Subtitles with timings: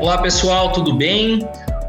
[0.00, 1.40] Olá pessoal, tudo bem?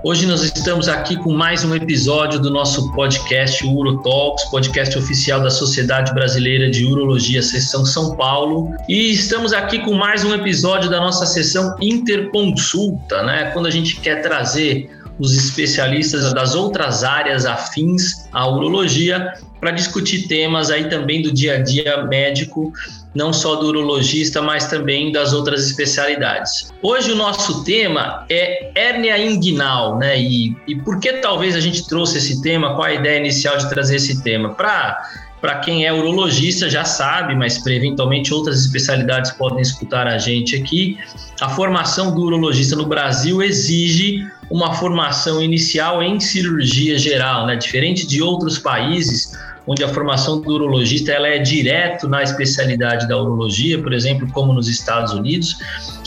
[0.04, 5.52] Hoje nós estamos aqui com mais um episódio do nosso podcast UroTalks, podcast oficial da
[5.52, 8.76] Sociedade Brasileira de Urologia, Seção São Paulo.
[8.88, 13.52] E estamos aqui com mais um episódio da nossa sessão Interconsulta, né?
[13.54, 14.90] Quando a gente quer trazer
[15.20, 21.56] os especialistas das outras áreas afins à urologia para discutir temas aí também do dia
[21.56, 22.72] a dia médico,
[23.14, 26.72] não só do urologista, mas também das outras especialidades.
[26.82, 30.20] Hoje o nosso tema é hérnia inguinal, né?
[30.20, 32.76] E, e por que talvez a gente trouxe esse tema?
[32.76, 34.54] Qual a ideia inicial de trazer esse tema?
[34.54, 34.98] Para
[35.42, 40.98] para quem é urologista já sabe, mas eventualmente outras especialidades podem escutar a gente aqui.
[41.40, 47.56] A formação do urologista no Brasil exige uma formação inicial em cirurgia geral, né?
[47.56, 53.16] Diferente de outros países onde a formação do urologista ela é direto na especialidade da
[53.16, 55.58] urologia, por exemplo, como nos Estados Unidos.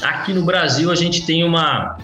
[0.03, 1.97] Aqui no Brasil a gente tem uma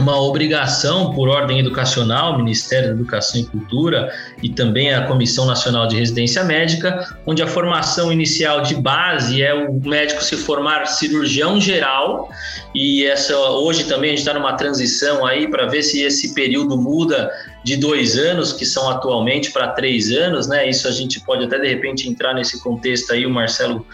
[0.00, 5.86] uma obrigação por ordem educacional, Ministério da Educação e Cultura e também a Comissão Nacional
[5.86, 11.60] de Residência Médica, onde a formação inicial de base é o médico se formar cirurgião
[11.60, 12.30] geral.
[12.74, 16.76] E essa hoje também a gente está numa transição aí para ver se esse período
[16.76, 17.30] muda
[17.62, 20.68] de dois anos, que são atualmente, para três anos, né?
[20.68, 23.86] Isso a gente pode até de repente entrar nesse contexto aí, o Marcelo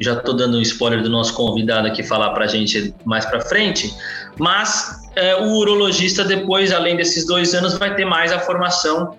[0.00, 3.40] já estou dando um spoiler do nosso convidado aqui falar para a gente mais para
[3.40, 3.94] frente,
[4.38, 9.16] mas é, o urologista depois, além desses dois anos, vai ter mais a formação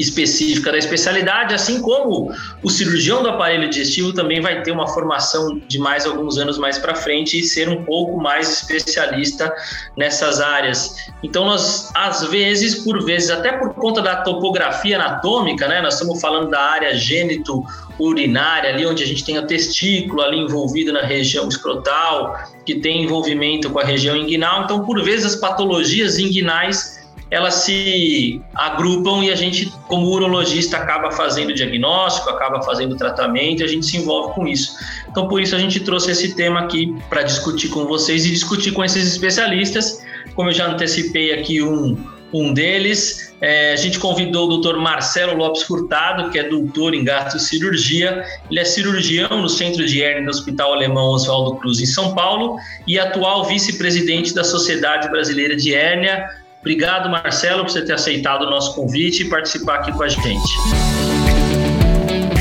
[0.00, 5.60] específica da especialidade, assim como o cirurgião do aparelho digestivo também vai ter uma formação
[5.66, 9.52] de mais alguns anos mais para frente e ser um pouco mais especialista
[9.96, 10.96] nessas áreas.
[11.22, 16.20] Então nós às vezes, por vezes, até por conta da topografia anatômica, né, nós estamos
[16.20, 17.64] falando da área gênito
[17.98, 23.04] urinária ali onde a gente tem o testículo ali envolvido na região escrotal, que tem
[23.04, 24.64] envolvimento com a região inguinal.
[24.64, 26.99] Então, por vezes as patologias inguinais
[27.30, 33.64] elas se agrupam e a gente, como urologista, acaba fazendo diagnóstico, acaba fazendo tratamento e
[33.64, 34.76] a gente se envolve com isso.
[35.08, 38.72] Então, por isso, a gente trouxe esse tema aqui para discutir com vocês e discutir
[38.72, 40.04] com esses especialistas.
[40.34, 41.96] Como eu já antecipei aqui um,
[42.32, 44.76] um deles, é, a gente convidou o Dr.
[44.76, 48.24] Marcelo Lopes Furtado, que é doutor em gastrocirurgia.
[48.50, 52.58] Ele é cirurgião no Centro de Hernia do Hospital Alemão Oswaldo Cruz, em São Paulo,
[52.88, 56.28] e atual vice-presidente da Sociedade Brasileira de Hérnia
[56.60, 60.58] Obrigado, Marcelo, por você ter aceitado o nosso convite e participar aqui com a gente.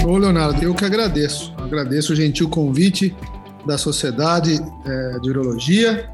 [0.05, 1.53] Ô, Leonardo, eu que agradeço.
[1.57, 3.15] Agradeço o gentil convite
[3.65, 6.09] da Sociedade é, de Urologia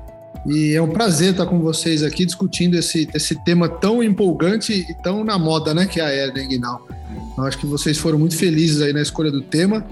[0.45, 4.93] e é um prazer estar com vocês aqui discutindo esse, esse tema tão empolgante e
[5.01, 6.87] tão na moda, né, que é a hernia inguinal.
[7.35, 9.83] Eu acho que vocês foram muito felizes aí na escolha do tema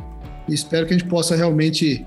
[0.48, 2.06] e espero que a gente possa realmente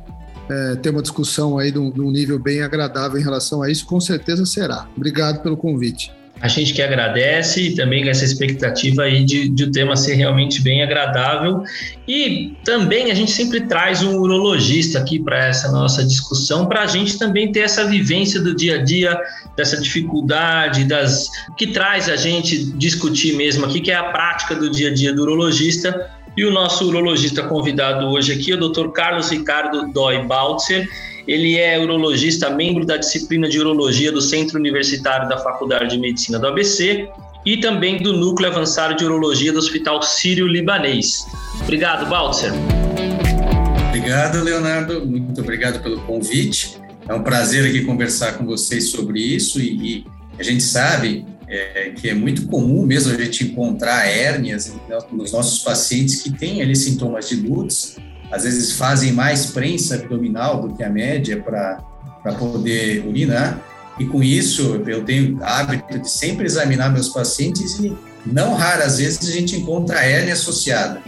[0.49, 3.71] é, ter uma discussão aí de um, de um nível bem agradável em relação a
[3.71, 4.89] isso, com certeza será.
[4.97, 6.12] Obrigado pelo convite.
[6.39, 10.61] A gente que agradece e também essa expectativa aí de, de o tema ser realmente
[10.61, 11.62] bem agradável.
[12.07, 16.87] E também a gente sempre traz um urologista aqui para essa nossa discussão, para a
[16.87, 19.19] gente também ter essa vivência do dia a dia,
[19.57, 21.27] dessa dificuldade, das
[21.57, 25.15] que traz a gente discutir mesmo aqui, que é a prática do dia a dia
[25.15, 28.89] do urologista, e o nosso urologista convidado hoje aqui é o Dr.
[28.89, 30.87] Carlos Ricardo Dói Baltzer.
[31.27, 36.39] Ele é urologista, membro da disciplina de urologia do Centro Universitário da Faculdade de Medicina
[36.39, 37.09] do ABC
[37.45, 41.27] e também do Núcleo Avançado de Urologia do Hospital Sírio-Libanês.
[41.63, 42.53] Obrigado, Baltzer.
[43.89, 45.07] Obrigado, Leonardo.
[45.07, 46.77] Muito obrigado pelo convite.
[47.09, 50.05] É um prazer aqui conversar com vocês sobre isso e, e
[50.39, 54.73] a gente sabe é, que é muito comum mesmo a gente encontrar hérnias
[55.12, 57.97] nos nossos pacientes que têm ali sintomas de Lutz,
[58.31, 61.83] às vezes fazem mais prensa abdominal do que a média para
[62.39, 63.62] poder urinar,
[63.99, 67.97] e com isso eu tenho hábito de sempre examinar meus pacientes e
[68.27, 71.01] não raras vezes a gente encontra hérnia associada.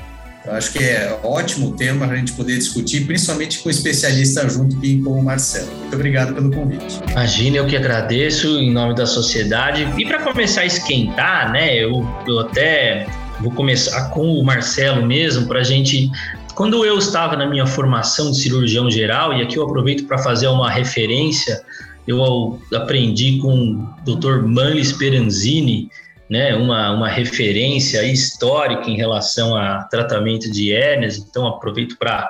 [0.49, 4.79] Eu acho que é ótimo tema para a gente poder discutir, principalmente com especialista junto
[4.79, 5.71] aqui como o Marcelo.
[5.77, 7.01] Muito obrigado pelo convite.
[7.11, 9.87] Imagina, eu que agradeço em nome da sociedade.
[9.99, 13.07] E para começar a esquentar, né, eu, eu até
[13.41, 16.11] vou começar com o Marcelo mesmo, para a gente
[16.55, 20.49] quando eu estava na minha formação de cirurgião geral, e aqui eu aproveito para fazer
[20.49, 21.63] uma referência,
[22.07, 24.43] eu aprendi com o Dr.
[24.47, 25.91] Manley Speranzini,
[26.29, 32.29] né, uma, uma referência histórica em relação a tratamento de hérnias, então aproveito para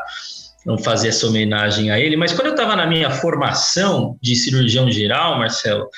[0.65, 2.17] não fazer essa homenagem a ele.
[2.17, 5.89] Mas quando eu estava na minha formação de cirurgião geral, Marcelo,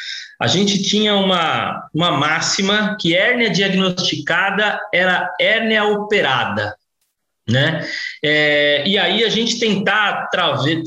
[0.40, 6.74] a gente tinha uma, uma máxima que hérnia diagnosticada era hérnia operada.
[7.48, 7.84] né?
[8.24, 10.82] É, e aí a gente tentar trazer,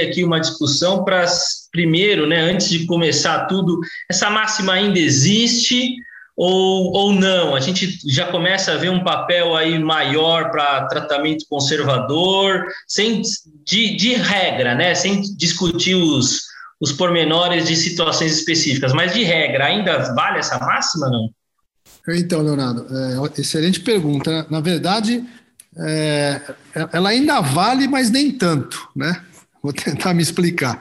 [0.00, 1.24] aqui uma discussão para
[1.70, 3.78] primeiro, né, antes de começar tudo,
[4.10, 5.94] essa máxima ainda existe
[6.38, 7.56] ou, ou não?
[7.56, 13.22] A gente já começa a ver um papel aí maior para tratamento conservador, sem
[13.66, 14.94] de, de regra, né?
[14.94, 16.44] Sem discutir os,
[16.80, 21.28] os pormenores de situações específicas, mas de regra, ainda vale essa máxima, não?
[22.10, 24.46] Então, Leonardo, é, excelente pergunta.
[24.48, 25.24] Na verdade,
[25.76, 26.40] é,
[26.92, 29.22] ela ainda vale, mas nem tanto, né?
[29.60, 30.80] Vou tentar me explicar.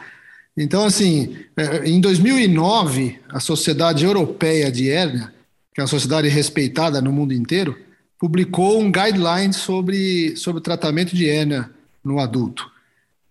[0.55, 5.35] Então, assim, é, em 2009, a Sociedade Europeia de Hérnia,
[5.77, 7.77] que é uma sociedade respeitada no mundo inteiro,
[8.17, 11.69] publicou um guideline sobre, sobre o tratamento de hérnia
[12.03, 12.67] no adulto.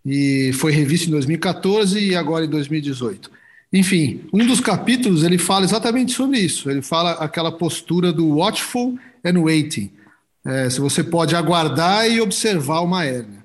[0.05, 3.33] E foi revisto em 2014 e agora em 2018.
[3.73, 6.71] Enfim, um dos capítulos ele fala exatamente sobre isso.
[6.71, 9.91] Ele fala aquela postura do watchful and waiting
[10.47, 13.45] é, se você pode aguardar e observar uma hérnia.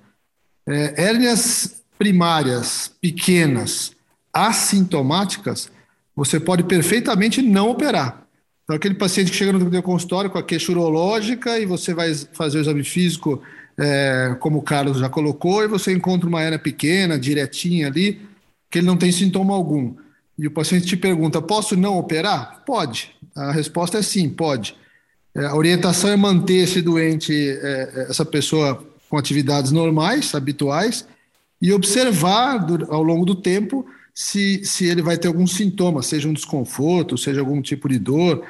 [0.67, 3.93] É, hérnias primárias, pequenas,
[4.31, 5.71] assintomáticas,
[6.15, 8.20] você pode perfeitamente não operar.
[8.63, 12.13] Então, aquele paciente que chega no teu consultório com a queixa urológica e você vai
[12.33, 13.41] fazer o exame físico,
[13.77, 18.21] é, como o Carlos já colocou, e você encontra uma hérnia pequena, direitinha ali,
[18.69, 19.95] que ele não tem sintoma algum.
[20.37, 22.63] E o paciente te pergunta: posso não operar?
[22.65, 23.11] Pode.
[23.35, 24.75] A resposta é sim, pode.
[25.35, 31.05] É, a orientação é manter esse doente, é, essa pessoa com atividades normais, habituais,
[31.61, 33.85] e observar ao longo do tempo
[34.21, 38.45] se, se ele vai ter algum sintoma, seja um desconforto, seja algum tipo de dor,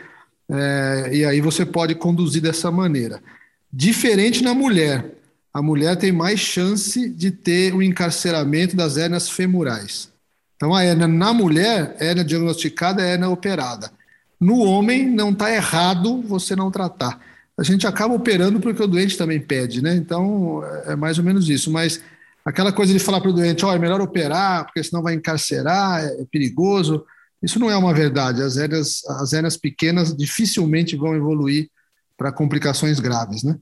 [0.49, 3.23] é, e aí você pode conduzir dessa maneira.
[3.71, 5.15] Diferente na mulher.
[5.53, 10.09] A mulher tem mais chance de ter o encarceramento das hérnias femurais.
[10.57, 13.93] Então, a hérnia na mulher, hérnia diagnosticada, é hérnia operada.
[14.37, 17.17] No homem, não está errado você não tratar.
[17.57, 19.95] A gente acaba operando porque o doente também pede, né?
[19.95, 21.71] Então, é mais ou menos isso.
[21.71, 22.01] Mas
[22.45, 26.03] aquela coisa de falar para o doente, oh, é melhor operar, porque senão vai encarcerar,
[26.03, 27.05] é perigoso,
[27.41, 28.41] isso não é uma verdade.
[28.41, 31.69] As hérnias, as hérnias pequenas dificilmente vão evoluir
[32.17, 33.55] para complicações graves, né?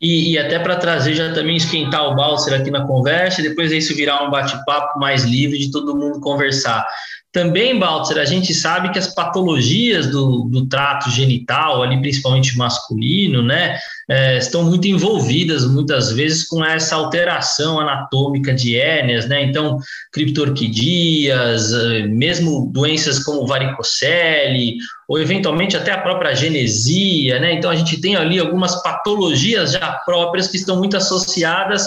[0.00, 3.96] E, e até para trazer já também esquentar o Balser aqui na conversa, depois isso
[3.96, 6.86] virar um bate-papo mais livre de todo mundo conversar.
[7.32, 13.42] Também, Baltzer, a gente sabe que as patologias do, do trato genital, ali principalmente masculino,
[13.42, 13.78] né,
[14.10, 19.42] é, estão muito envolvidas muitas vezes com essa alteração anatômica de hérnias, né?
[19.42, 19.78] Então,
[20.10, 27.52] criptorquidias, é, mesmo doenças como varicocele, ou eventualmente até a própria genesia, né?
[27.52, 31.86] Então, a gente tem ali algumas patologias já próprias que estão muito associadas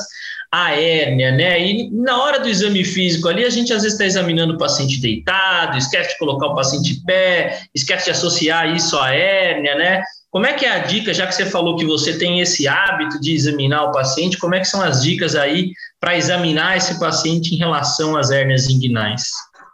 [0.51, 1.59] a hérnia, né?
[1.65, 5.00] E na hora do exame físico ali, a gente às vezes está examinando o paciente
[5.00, 10.03] deitado, esquece de colocar o paciente em pé, esquece de associar isso à hérnia, né?
[10.31, 13.19] Como é que é a dica, já que você falou que você tem esse hábito
[13.19, 17.54] de examinar o paciente, como é que são as dicas aí para examinar esse paciente
[17.54, 19.24] em relação às hérnias inguinais?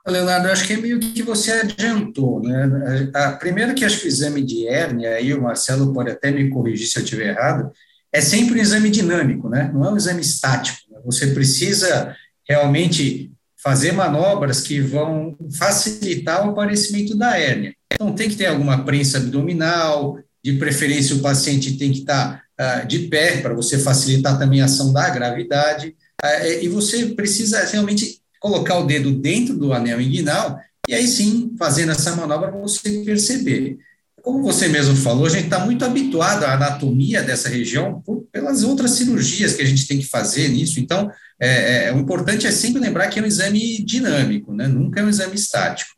[0.07, 3.11] Leonardo, acho que é meio que você adiantou, né?
[3.13, 6.49] A, primeiro que acho que o exame de hérnia, aí o Marcelo pode até me
[6.49, 7.71] corrigir se eu estiver errado,
[8.11, 9.69] é sempre um exame dinâmico, né?
[9.71, 10.79] não é um exame estático.
[10.89, 10.99] Né?
[11.05, 12.15] Você precisa
[12.49, 13.31] realmente
[13.61, 17.75] fazer manobras que vão facilitar o aparecimento da hérnia.
[17.93, 22.87] Então, tem que ter alguma prensa abdominal, de preferência o paciente tem que estar uh,
[22.87, 28.21] de pé, para você facilitar também a ação da gravidade, uh, e você precisa realmente
[28.39, 30.57] colocar o dedo dentro do anel inguinal,
[30.87, 33.77] e aí sim, fazendo essa manobra, você perceber.
[34.23, 38.63] Como você mesmo falou, a gente está muito habituado à anatomia dessa região por, pelas
[38.63, 40.79] outras cirurgias que a gente tem que fazer nisso.
[40.79, 44.65] Então, é, é, o importante é sempre lembrar que é um exame dinâmico, né?
[44.65, 45.91] nunca é um exame estático.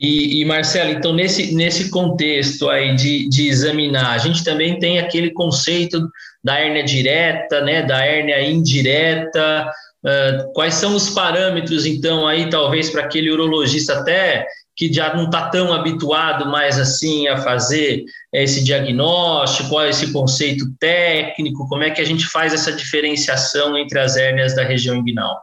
[0.00, 4.98] E, e, Marcelo, então nesse, nesse contexto aí de, de examinar, a gente também tem
[4.98, 6.08] aquele conceito
[6.42, 9.68] da hérnia direta, né, da hérnia indireta.
[10.04, 14.46] Uh, quais são os parâmetros, então, aí, talvez, para aquele urologista até
[14.78, 20.12] que já não está tão habituado mais assim a fazer esse diagnóstico, qual é esse
[20.12, 24.94] conceito técnico, como é que a gente faz essa diferenciação entre as hérnias da região
[24.94, 25.42] inguinal?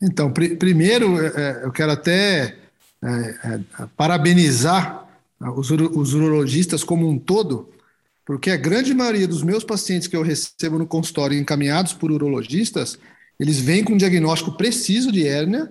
[0.00, 2.54] Então, pr primeiro, é, é, eu quero até
[3.02, 3.60] é, é,
[3.96, 5.06] parabenizar
[5.56, 7.68] os, os urologistas como um todo,
[8.26, 12.98] porque a grande maioria dos meus pacientes que eu recebo no consultório encaminhados por urologistas,
[13.38, 15.70] eles vêm com um diagnóstico preciso de hérnia,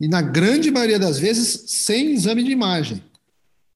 [0.00, 3.02] e na grande maioria das vezes sem exame de imagem.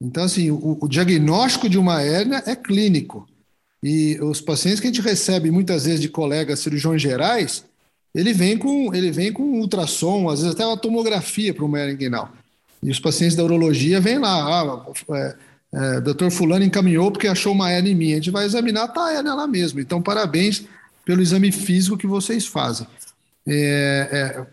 [0.00, 3.26] Então, assim, o, o diagnóstico de uma hérnia é clínico.
[3.83, 7.64] E os pacientes que a gente recebe muitas vezes de colegas cirurgiões gerais,
[8.14, 11.95] ele vem com, ele vem com ultrassom, às vezes até uma tomografia para uma hérnia
[11.95, 12.33] inguinal.
[12.82, 15.37] E os pacientes da urologia vêm lá, ah, é,
[15.73, 18.12] É, doutor Fulano encaminhou porque achou uma hernia em mim.
[18.12, 19.80] A gente vai examinar, tá a hernia lá mesmo.
[19.80, 20.64] Então, parabéns
[21.04, 22.87] pelo exame físico que vocês fazem.
[23.47, 24.47] É,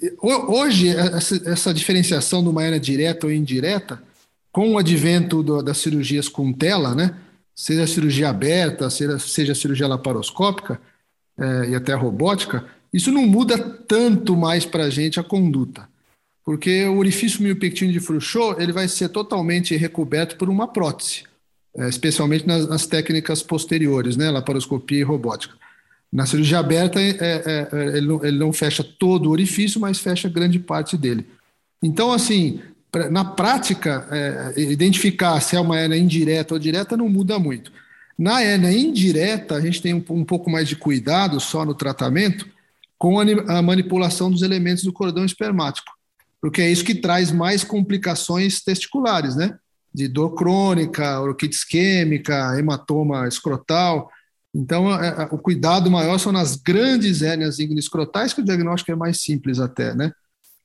[0.00, 4.02] é, hoje, essa, essa, diferenciação de uma hernia direta ou indireta,
[4.50, 7.14] com o advento do, das cirurgias com tela, né?
[7.54, 10.80] Seja cirurgia aberta, seja, seja cirurgia laparoscópica
[11.38, 15.88] é, e até robótica, isso não muda tanto mais para a gente a conduta
[16.48, 21.24] porque o orifício miopectino de Frouchot ele vai ser totalmente recoberto por uma prótese,
[21.76, 25.54] é, especialmente nas, nas, técnicas posteriores, né, laparoscopia e robótica.
[26.10, 29.98] Na cirurgia aberta, é, é, é, ele, não, ele, não, fecha todo o orifício, mas
[29.98, 31.26] fecha grande parte dele.
[31.82, 37.10] Então, assim, pra, na prática, é, identificar se é uma hernia indireta ou direta não
[37.10, 37.70] muda muito.
[38.18, 42.48] Na hernia indireta, a gente tem um, um pouco mais de cuidado só no tratamento
[42.96, 43.24] com a,
[43.58, 45.97] a manipulação dos elementos do cordão espermático
[46.40, 49.56] porque é isso que traz mais complicações testiculares, né?
[49.92, 54.10] De dor crônica, orquite isquêmica, hematoma escrotal.
[54.54, 58.96] Então, é, é, o cuidado maior são nas grandes hérnias escrotais, que o diagnóstico é
[58.96, 60.12] mais simples até, né?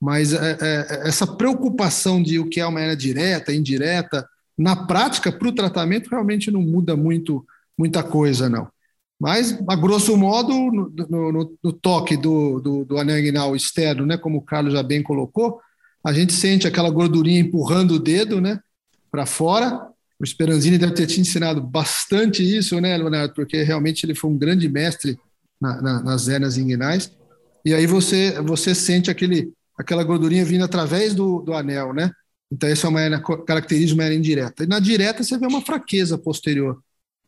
[0.00, 5.32] Mas é, é, essa preocupação de o que é uma hérnia direta, indireta, na prática,
[5.32, 7.44] para o tratamento, realmente não muda muito,
[7.76, 8.68] muita coisa, não.
[9.20, 14.16] Mas, a grosso modo, no, no, no toque do, do, do anel inguinal externo, né,
[14.16, 15.60] como o Carlos já bem colocou,
[16.04, 18.60] a gente sente aquela gordurinha empurrando o dedo né,
[19.10, 19.88] para fora.
[20.20, 23.34] O Speranzini deve ter te ensinado bastante isso, né, Leonardo?
[23.34, 25.18] Porque realmente ele foi um grande mestre
[25.60, 27.10] na, na, nas hernias inguinais.
[27.64, 32.10] E aí você, você sente aquele, aquela gordurinha vindo através do, do anel, né?
[32.52, 34.64] Então, isso é uma hernia, característica uma hernia indireta.
[34.64, 36.78] E na direta você vê uma fraqueza posterior.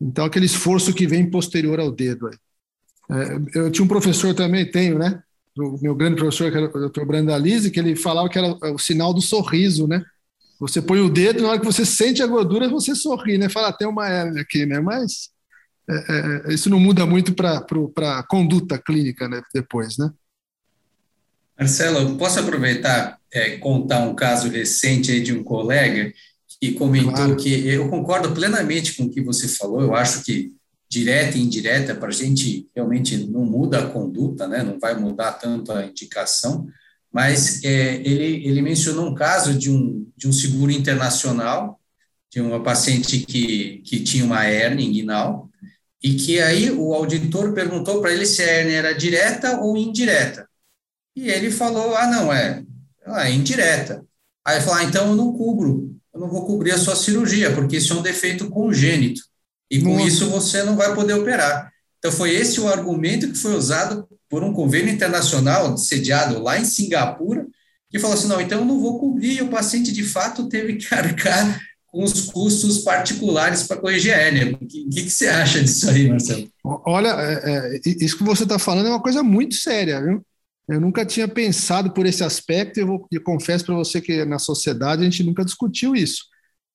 [0.00, 2.28] Então, aquele esforço que vem posterior ao dedo.
[3.10, 5.22] É, eu tinha um professor também, tenho, né?
[5.58, 7.04] O meu grande professor, que era o Dr.
[7.04, 10.04] Brandalize, que ele falava que era o sinal do sorriso, né?
[10.60, 13.48] Você põe o dedo, na hora que você sente a gordura, você sorri, né?
[13.48, 14.80] Fala, tem uma hernia aqui, né?
[14.80, 15.30] Mas
[15.88, 17.64] é, é, isso não muda muito para
[18.18, 19.40] a conduta clínica né?
[19.54, 20.10] depois, né?
[21.58, 26.12] Marcelo, posso aproveitar é, contar um caso recente de um colega
[26.60, 27.36] que comentou claro.
[27.36, 29.82] que eu concordo plenamente com o que você falou.
[29.82, 30.54] Eu acho que
[30.88, 34.62] direta e indireta para a gente realmente não muda a conduta, né?
[34.62, 36.66] Não vai mudar tanto a indicação.
[37.12, 41.80] Mas é, ele ele mencionou um caso de um de um seguro internacional
[42.32, 45.50] de uma paciente que que tinha uma hernia inguinal
[46.02, 50.48] e que aí o auditor perguntou para ele se a hernia era direta ou indireta.
[51.14, 52.62] E ele falou: ah, não, é,
[53.06, 54.04] é indireta.
[54.44, 57.76] Aí falou: ah, então eu não cubro eu não vou cobrir a sua cirurgia, porque
[57.76, 59.20] isso é um defeito congênito.
[59.70, 60.08] E com Nossa.
[60.08, 61.70] isso você não vai poder operar.
[61.98, 66.64] Então foi esse o argumento que foi usado por um convênio internacional sediado lá em
[66.64, 67.46] Singapura,
[67.90, 70.76] que falou assim: não, então eu não vou cobrir, e o paciente de fato teve
[70.76, 74.54] que arcar com os custos particulares para corrigir a hérnia.
[74.54, 76.48] O que, que, que, você acha disso aí, Marcelo?
[76.64, 80.22] Olha, é, é, isso que você está falando é uma coisa muito séria, viu?
[80.68, 84.24] Eu nunca tinha pensado por esse aspecto, e eu, vou, eu confesso para você que
[84.24, 86.24] na sociedade a gente nunca discutiu isso,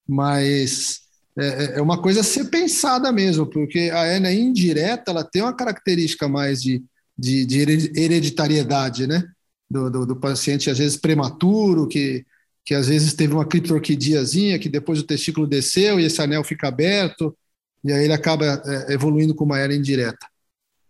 [0.08, 1.02] mas
[1.38, 5.42] é, é, é uma coisa a ser pensada mesmo, porque a hernia indireta ela tem
[5.42, 6.84] uma característica mais de,
[7.18, 7.60] de, de
[7.96, 9.24] hereditariedade, né?
[9.70, 12.26] Do, do, do, paciente, às vezes prematuro, que,
[12.66, 16.68] que às vezes teve uma criptorquidiazinha, que depois o testículo desceu e esse anel fica
[16.68, 17.36] aberto,
[17.84, 20.28] e aí ele acaba é, evoluindo com uma hernia indireta.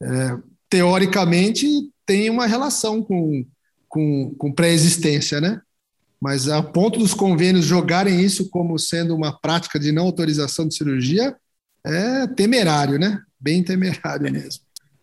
[0.01, 1.67] É, teoricamente,
[2.11, 3.45] tem uma relação com,
[3.87, 5.61] com, com pré-existência, né?
[6.19, 10.75] Mas a ponto dos convênios jogarem isso como sendo uma prática de não autorização de
[10.75, 11.33] cirurgia
[11.85, 13.21] é temerário, né?
[13.39, 14.59] Bem temerário mesmo.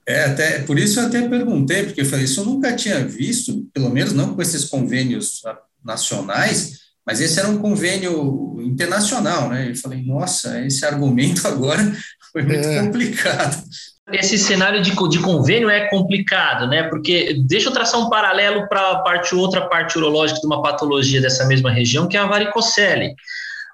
[0.06, 3.66] É, até, por isso eu até perguntei, porque eu falei, isso eu nunca tinha visto,
[3.72, 5.40] pelo menos não com esses convênios
[5.82, 9.70] nacionais, mas esse era um convênio internacional, né?
[9.70, 11.90] Eu falei, nossa, esse argumento agora
[12.32, 12.84] foi muito é.
[12.84, 13.64] complicado
[14.12, 16.84] esse cenário de, de convênio é complicado, né?
[16.84, 21.20] Porque deixa eu traçar um paralelo para a parte outra parte urológica de uma patologia
[21.20, 23.14] dessa mesma região, que é a varicocele.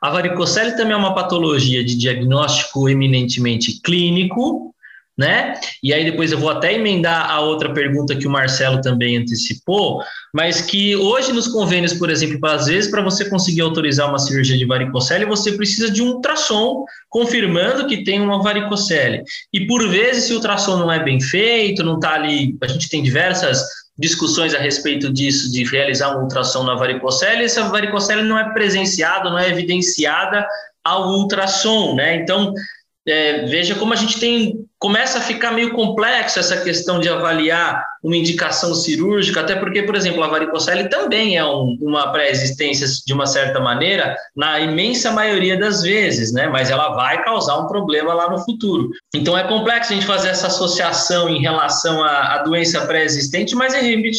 [0.02, 4.73] A varicocele também é uma patologia de diagnóstico eminentemente clínico,
[5.16, 5.54] né?
[5.82, 10.02] E aí depois eu vou até emendar a outra pergunta que o Marcelo também antecipou,
[10.32, 14.58] mas que hoje nos convênios, por exemplo, às vezes para você conseguir autorizar uma cirurgia
[14.58, 19.22] de varicocele, você precisa de um ultrassom confirmando que tem uma varicocele.
[19.52, 22.88] E por vezes se o ultrassom não é bem feito, não está ali, a gente
[22.88, 23.62] tem diversas
[23.96, 29.30] discussões a respeito disso, de realizar um ultrassom na varicocele, essa varicocele não é presenciada,
[29.30, 30.44] não é evidenciada
[30.82, 32.16] ao ultrassom, né?
[32.16, 32.52] Então,
[33.06, 37.82] é, veja como a gente tem começa a ficar meio complexo essa questão de avaliar
[38.02, 43.14] uma indicação cirúrgica, até porque, por exemplo, a varicocele também é um, uma pré-existência de
[43.14, 46.48] uma certa maneira, na imensa maioria das vezes, né?
[46.48, 48.90] Mas ela vai causar um problema lá no futuro.
[49.14, 53.72] Então é complexo a gente fazer essa associação em relação à, à doença pré-existente, mas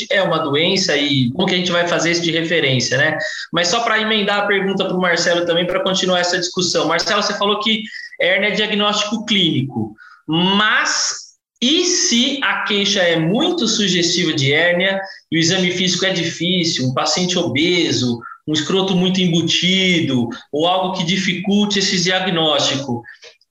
[0.09, 3.19] é uma doença e como que a gente vai fazer isso de referência, né?
[3.53, 6.87] Mas só para emendar a pergunta para o Marcelo também, para continuar essa discussão.
[6.87, 7.83] Marcelo, você falou que
[8.19, 9.95] hérnia é diagnóstico clínico,
[10.27, 11.25] mas
[11.61, 14.99] e se a queixa é muito sugestiva de hérnia
[15.31, 20.97] e o exame físico é difícil, um paciente obeso, um escroto muito embutido ou algo
[20.97, 23.01] que dificulte esse diagnóstico?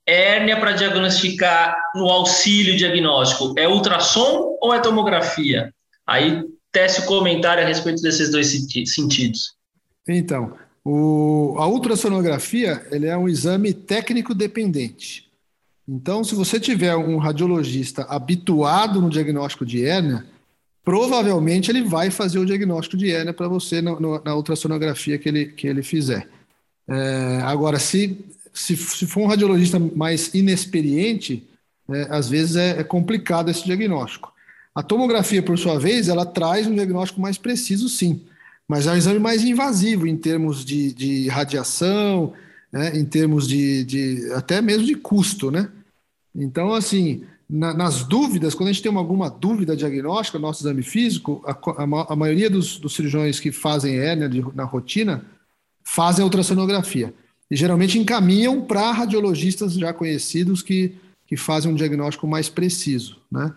[0.07, 5.73] Hérnia para diagnosticar no auxílio diagnóstico é ultrassom ou é tomografia?
[6.07, 9.55] Aí teste o comentário a respeito desses dois sentidos.
[10.07, 10.55] Então,
[10.85, 15.31] o, a ultrassonografia ele é um exame técnico dependente.
[15.89, 20.27] Então, se você tiver um radiologista habituado no diagnóstico de hérnia,
[20.85, 23.93] provavelmente ele vai fazer o diagnóstico de hérnia para você na,
[24.25, 26.29] na, ultrassonografia que ele, que ele fizer.
[26.87, 28.19] É, agora, se,
[28.53, 31.43] se, se, for um radiologista mais inexperiente,
[31.91, 34.33] é, às vezes é, é complicado esse diagnóstico.
[34.75, 38.23] A tomografia, por sua vez, ela traz um diagnóstico mais preciso, sim
[38.69, 42.33] mas é um exame mais invasivo em termos de, de radiação,
[42.73, 45.71] né, em termos de, de, até mesmo de custo, né?
[46.35, 51.43] Então, assim, na, nas dúvidas, quando a gente tem alguma dúvida diagnóstica, nosso exame físico,
[51.47, 55.25] a, a, a maioria dos, dos, cirurgiões que fazem hérnia de, na rotina
[55.85, 57.15] fazem a ultrassonografia.
[57.51, 60.95] E geralmente encaminham para radiologistas já conhecidos que,
[61.27, 63.55] que fazem um diagnóstico mais preciso, né?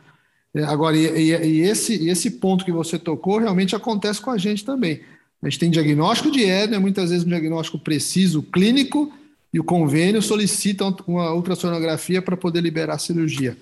[0.57, 4.39] É, agora, e, e, e, esse, esse ponto que você tocou realmente acontece com a
[4.39, 5.01] gente também.
[5.39, 9.13] A gente tem diagnóstico de hérnia, muitas vezes um diagnóstico preciso, clínico,
[9.53, 13.55] e o convênio solicita uma ultrassonografia para poder liberar a cirurgia.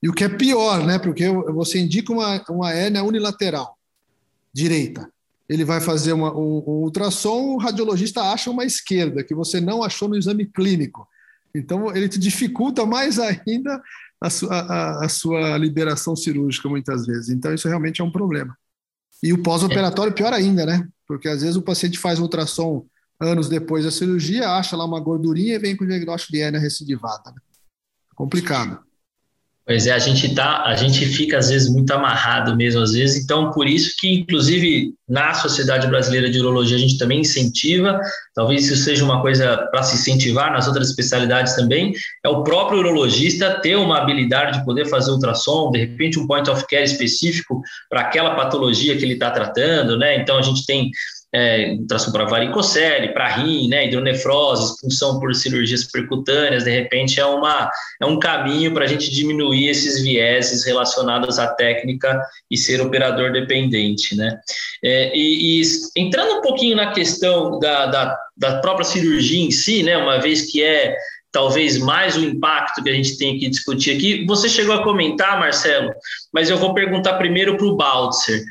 [0.00, 1.00] E o que é pior, né?
[1.00, 3.76] Porque você indica uma, uma hérnia unilateral,
[4.52, 5.10] direita.
[5.48, 9.82] Ele vai fazer uma, um, um ultrassom, o radiologista acha uma esquerda, que você não
[9.82, 11.08] achou no exame clínico.
[11.52, 13.82] Então, ele te dificulta mais ainda
[14.20, 17.28] a sua, a, a sua liberação cirúrgica muitas vezes.
[17.28, 18.56] Então, isso realmente é um problema.
[19.22, 20.86] E o pós-operatório, pior ainda, né?
[21.06, 22.86] Porque às vezes o paciente faz ultrassom
[23.18, 26.60] anos depois da cirurgia, acha lá uma gordurinha e vem com o diagnóstico de hérnia
[26.60, 27.30] recidivada.
[27.30, 27.40] Né?
[28.14, 28.78] Complicado.
[29.66, 33.24] Pois é, a gente tá, a gente fica às vezes muito amarrado mesmo às vezes,
[33.24, 38.00] então por isso que inclusive na Sociedade Brasileira de Urologia a gente também incentiva,
[38.32, 41.92] talvez isso seja uma coisa para se incentivar nas outras especialidades também,
[42.24, 46.48] é o próprio urologista ter uma habilidade de poder fazer ultrassom, de repente um point
[46.48, 50.16] of care específico para aquela patologia que ele está tratando, né?
[50.16, 50.92] Então a gente tem
[51.36, 57.26] é, ultrassom para varicocele, para rim, né, hidronefrose, expulsão por cirurgias percutâneas, de repente é,
[57.26, 57.70] uma,
[58.00, 62.18] é um caminho para a gente diminuir esses vieses relacionados à técnica
[62.50, 64.38] e ser operador dependente, né.
[64.82, 65.62] É, e, e,
[65.94, 70.50] entrando um pouquinho na questão da, da, da própria cirurgia em si, né, uma vez
[70.50, 70.96] que é
[71.30, 75.38] talvez mais o impacto que a gente tem que discutir aqui, você chegou a comentar,
[75.38, 75.92] Marcelo,
[76.32, 78.42] mas eu vou perguntar primeiro para o Baltzer.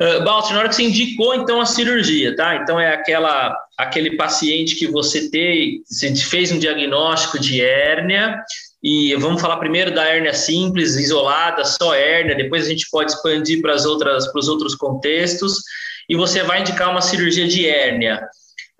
[0.00, 2.54] Uh, Balti, na hora que você indicou, então, a cirurgia, tá?
[2.56, 8.40] Então, é aquela, aquele paciente que você tem, você fez um diagnóstico de hérnia,
[8.80, 13.60] e vamos falar primeiro da hérnia simples, isolada, só hérnia, depois a gente pode expandir
[13.60, 15.62] para, as outras, para os outros contextos,
[16.08, 18.20] e você vai indicar uma cirurgia de hérnia.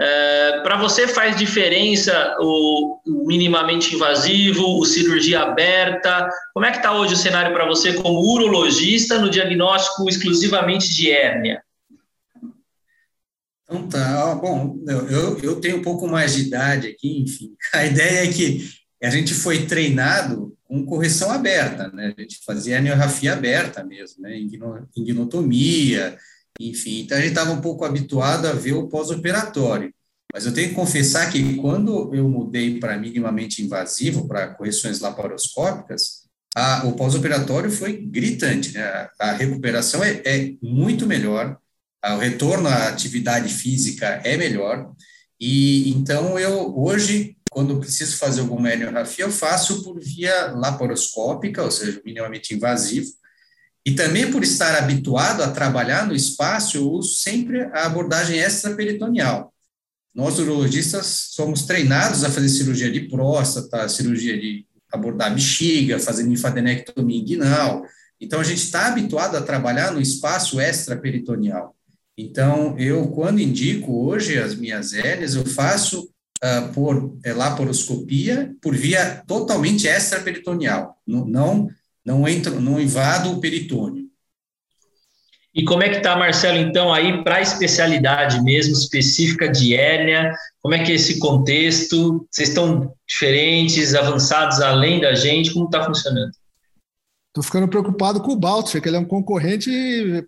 [0.00, 6.28] É, para você faz diferença o, minimamente invasivo, o cirurgia aberta?
[6.54, 11.10] Como é que está hoje o cenário para você como urologista no diagnóstico exclusivamente de
[11.10, 11.62] hérnia?
[13.64, 17.54] Então tá, bom, eu, eu tenho um pouco mais de idade aqui, enfim.
[17.74, 18.66] A ideia é que
[19.02, 22.14] a gente foi treinado com correção aberta, né?
[22.16, 24.38] A gente fazia herniorrafia aberta mesmo, né?
[24.96, 26.16] Ingnotomia,
[26.60, 29.92] enfim, então a gente estava um pouco habituado a ver o pós-operatório.
[30.32, 36.28] Mas eu tenho que confessar que quando eu mudei para minimamente invasivo, para correções laparoscópicas,
[36.54, 38.82] a, o pós-operatório foi gritante, né?
[38.82, 41.56] A, a recuperação é, é, muito melhor,
[42.02, 44.92] a, o retorno à atividade física é melhor,
[45.40, 51.70] e então eu hoje, quando preciso fazer alguma heliografia, eu faço por via laparoscópica, ou
[51.70, 53.08] seja, minimamente invasivo,
[53.84, 59.52] e também por estar habituado a trabalhar no espaço, eu uso sempre a abordagem extraperitoneal.
[60.14, 67.20] Nós, urologistas, somos treinados a fazer cirurgia de próstata, cirurgia de abordar bexiga, fazer linfadenectomia
[67.20, 67.84] inguinal.
[68.20, 71.74] Então, a gente está habituado a trabalhar no espaço extraperitoneal.
[72.16, 76.10] Então, eu, quando indico hoje as minhas hérnias, eu faço
[76.42, 80.98] uh, por é, laparoscopia por via totalmente extraperitoneal.
[81.06, 81.70] Não, não,
[82.08, 84.08] não, entro, não invado o peritônio.
[85.54, 90.32] E como é que está, Marcelo, então, aí para a especialidade mesmo, específica de hérnia?
[90.62, 92.26] Como é que é esse contexto?
[92.30, 95.52] Vocês estão diferentes, avançados além da gente?
[95.52, 96.30] Como está funcionando?
[97.28, 99.70] Estou ficando preocupado com o Baltzer, que ele é um concorrente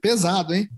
[0.02, 0.68] pesado, hein?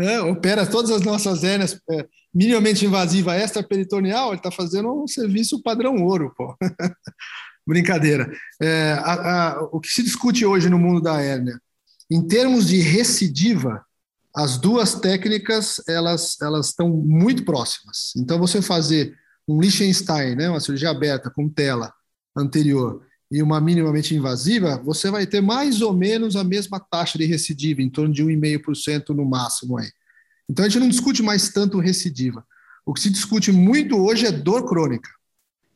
[0.00, 5.62] É, opera todas as nossas hérnias é, minimamente invasiva extraperitoneal, ele está fazendo um serviço
[5.62, 6.56] padrão ouro, pô.
[7.68, 8.32] Brincadeira.
[8.62, 11.60] É, a, a, o que se discute hoje no mundo da hérnia?
[12.10, 13.84] Em termos de recidiva,
[14.34, 18.14] as duas técnicas elas elas estão muito próximas.
[18.16, 19.14] Então você fazer
[19.46, 21.92] um Liechtenstein, né, uma cirurgia aberta com tela
[22.34, 27.26] anterior e uma minimamente invasiva, você vai ter mais ou menos a mesma taxa de
[27.26, 29.90] recidiva, em torno de 1,5% no máximo aí.
[30.48, 32.42] Então a gente não discute mais tanto recidiva.
[32.86, 35.10] O que se discute muito hoje é dor crônica.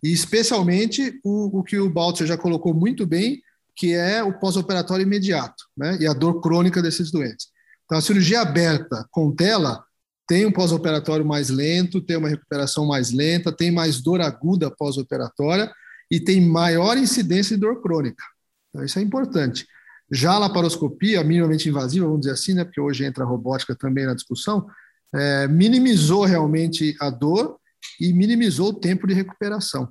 [0.03, 3.41] E especialmente o, o que o Baltzer já colocou muito bem,
[3.77, 5.97] que é o pós-operatório imediato, né?
[6.01, 7.49] E a dor crônica desses doentes.
[7.85, 9.85] Então, a cirurgia aberta com tela
[10.27, 15.73] tem um pós-operatório mais lento, tem uma recuperação mais lenta, tem mais dor aguda pós-operatória
[16.11, 18.23] e tem maior incidência de dor crônica.
[18.71, 19.67] Então, isso é importante.
[20.11, 24.05] Já a laparoscopia, minimamente invasiva, vamos dizer assim, né, porque hoje entra a robótica também
[24.05, 24.67] na discussão,
[25.15, 27.59] é, minimizou realmente a dor
[28.03, 29.89] e minimizou o tempo de recuperação.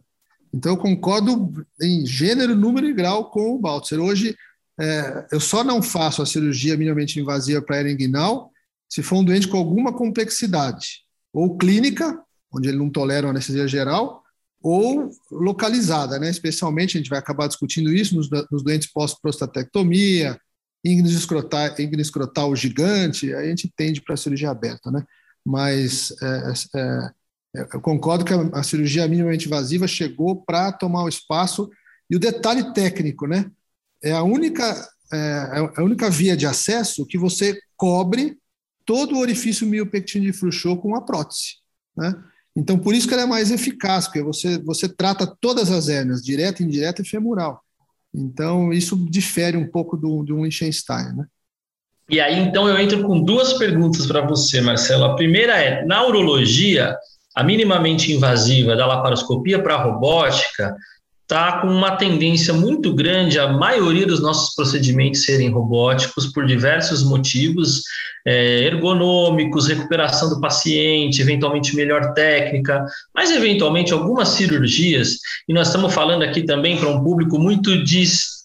[0.53, 3.99] Então, eu concordo em gênero, número e grau com o Baltzer.
[3.99, 4.35] Hoje,
[4.79, 8.51] é, eu só não faço a cirurgia minimamente invasiva para hernia inguinal
[8.89, 12.21] se for um doente com alguma complexidade, ou clínica,
[12.53, 14.21] onde ele não tolera uma anestesia geral,
[14.61, 16.29] ou localizada, né?
[16.29, 20.37] especialmente, a gente vai acabar discutindo isso nos, nos doentes pós-prostatectomia,
[20.83, 25.03] íngnis escrotal, escrotal gigante, aí a gente tende para a cirurgia aberta, né?
[25.45, 27.11] Mas é, é, é
[27.53, 31.69] eu concordo que a, cirurgia minimamente invasiva chegou para tomar o espaço
[32.09, 33.49] e o detalhe técnico, né?
[34.03, 38.37] é a única, é, é a única via de acesso que você cobre
[38.85, 41.57] todo o orifício miopectino de Frouchot com uma prótese.
[41.95, 42.13] Né?
[42.55, 46.21] Então, por isso que ela é mais eficaz, porque você, você trata todas as hérnias,
[46.21, 47.61] direta, indireta e femoral.
[48.13, 51.25] Então, isso difere um pouco do, do Liechtenstein, né?
[52.09, 55.05] E aí, então, eu entro com duas perguntas para você, Marcelo.
[55.05, 56.93] A primeira é, na urologia,
[57.35, 60.75] a minimamente invasiva da laparoscopia para a robótica,
[61.31, 67.03] está com uma tendência muito grande a maioria dos nossos procedimentos serem robóticos por diversos
[67.03, 67.83] motivos,
[68.27, 75.17] é, ergonômicos, recuperação do paciente, eventualmente melhor técnica, mas eventualmente algumas cirurgias,
[75.47, 77.71] e nós estamos falando aqui também para um público muito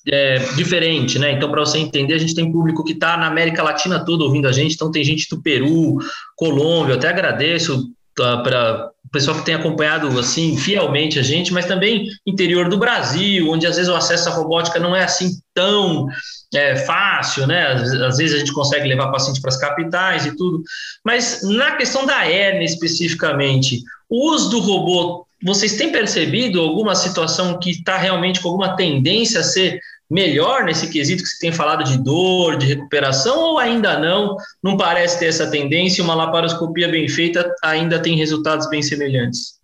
[0.08, 1.32] é, diferente, né?
[1.32, 4.46] Então, para você entender, a gente tem público que está na América Latina toda ouvindo
[4.46, 5.98] a gente, então tem gente do Peru,
[6.36, 11.66] Colômbia, eu até agradeço para o pessoal que tem acompanhado assim fielmente a gente, mas
[11.66, 16.08] também interior do Brasil, onde às vezes o acesso à robótica não é assim tão
[16.54, 17.66] é, fácil, né?
[17.68, 20.62] Às, às, vezes a gente consegue levar paciente para as capitais e tudo,
[21.04, 27.58] mas na questão da hernia especificamente, o uso do robô, vocês têm percebido alguma situação
[27.58, 31.84] que está realmente com alguma tendência a ser melhor nesse quesito que você tem falado
[31.84, 34.36] de dor, de recuperação, ou ainda não?
[34.62, 36.02] Não parece ter essa tendência?
[36.02, 39.56] Uma laparoscopia bem feita ainda tem resultados bem semelhantes?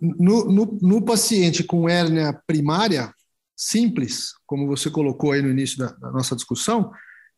[0.00, 3.12] No, no, no paciente com hérnia primária,
[3.56, 6.90] simples, como você colocou aí no início da, da nossa discussão,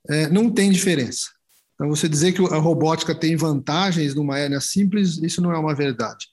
[0.08, 1.30] é, não tem diferença.
[1.74, 5.74] Então, você dizer que a robótica tem vantagens numa hérnia simples, isso não é uma
[5.74, 6.26] verdade.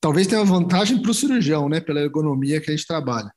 [0.00, 3.30] Talvez tenha vantagem para o cirurgião, né, pela ergonomia que a gente trabalha.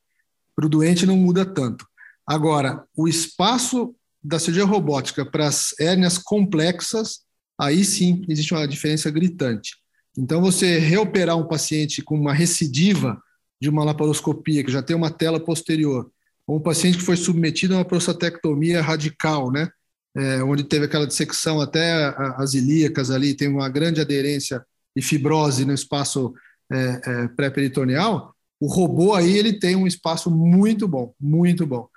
[0.56, 1.86] Para o doente não muda tanto.
[2.26, 7.20] Agora, o espaço da cirurgia robótica para as hérnias complexas,
[7.60, 9.76] aí sim existe uma diferença gritante.
[10.18, 13.22] Então, você reoperar um paciente com uma recidiva
[13.62, 16.10] de uma laparoscopia, que já tem uma tela posterior,
[16.46, 19.70] ou um paciente que foi submetido a uma prostatectomia radical, né?
[20.16, 24.64] É, onde teve aquela dissecção até as ilíacas ali, tem uma grande aderência
[24.96, 26.34] e fibrose no espaço
[26.72, 31.88] é, é, pré-peritoneal, o robô aí ele tem um espaço muito bom, muito bom.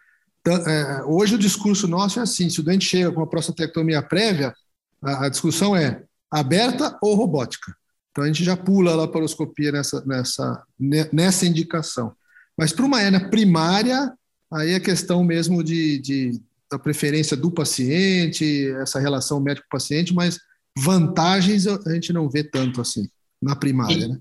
[0.46, 4.54] É, hoje o discurso nosso é assim: se o doente chega com uma prostatectomia prévia,
[5.02, 7.74] a, a discussão é aberta ou robótica.
[8.11, 10.64] Então a gente já pula a laparoscopia nessa, nessa,
[11.12, 12.14] nessa indicação.
[12.56, 14.12] Mas para uma hernia primária,
[14.50, 20.38] aí é questão mesmo de, de, da preferência do paciente, essa relação médico-paciente, mas
[20.78, 23.06] vantagens a gente não vê tanto assim
[23.40, 24.04] na primária.
[24.04, 24.18] E, né?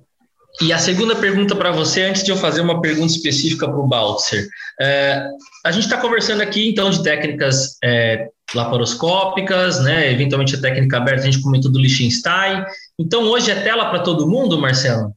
[0.61, 3.87] E a segunda pergunta para você, antes de eu fazer uma pergunta específica para o
[3.87, 4.47] Baltzer.
[4.79, 5.27] É,
[5.65, 10.11] a gente está conversando aqui, então, de técnicas é, laparoscópicas, né?
[10.11, 12.63] eventualmente a técnica aberta, a gente comentou do Liechtenstein.
[12.97, 15.13] Então, hoje é tela para todo mundo, Marcelo?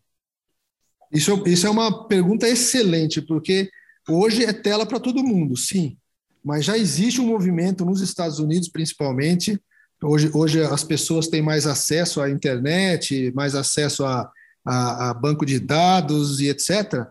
[1.12, 3.70] Isso, isso é uma pergunta excelente, porque
[4.08, 5.96] hoje é tela para todo mundo, sim.
[6.44, 9.58] Mas já existe um movimento nos Estados Unidos, principalmente.
[10.02, 14.30] Hoje, hoje as pessoas têm mais acesso à internet, mais acesso a,
[14.64, 17.06] a, a banco de dados e etc.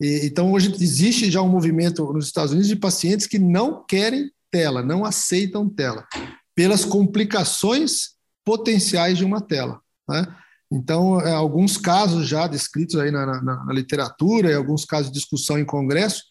[0.00, 4.30] E, então, hoje existe já um movimento nos Estados Unidos de pacientes que não querem
[4.50, 6.06] tela, não aceitam tela,
[6.54, 8.10] pelas complicações
[8.44, 9.80] potenciais de uma tela.
[10.08, 10.26] Né?
[10.70, 15.18] Então, é, alguns casos já descritos aí na, na, na, literatura, e alguns casos de
[15.18, 16.22] discussão em congresso,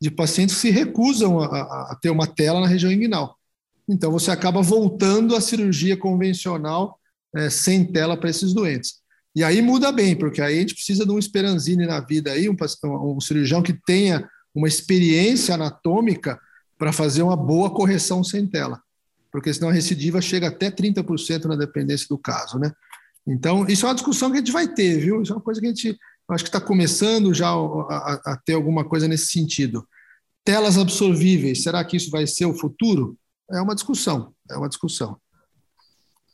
[0.00, 3.36] de pacientes que se recusam a, a ter uma tela na região inguinal.
[3.88, 6.98] Então, você acaba voltando à cirurgia convencional
[7.34, 9.00] é, sem tela para esses doentes.
[9.36, 12.48] E aí muda bem, porque aí a gente precisa de um esperanzine na vida aí,
[12.48, 16.40] um, um cirurgião que tenha uma experiência anatômica
[16.78, 18.80] para fazer uma boa correção sem tela,
[19.30, 22.72] porque senão a recidiva chega até 30% na dependência do caso, né?
[23.26, 25.20] Então, isso é uma discussão que a gente vai ter, viu?
[25.20, 25.98] Isso é uma coisa que a gente
[26.30, 29.86] acho que está começando já a, a, ter alguma coisa nesse sentido.
[30.44, 33.18] Telas absorvíveis, será que isso vai ser o futuro?
[33.50, 35.18] É uma discussão, é uma discussão.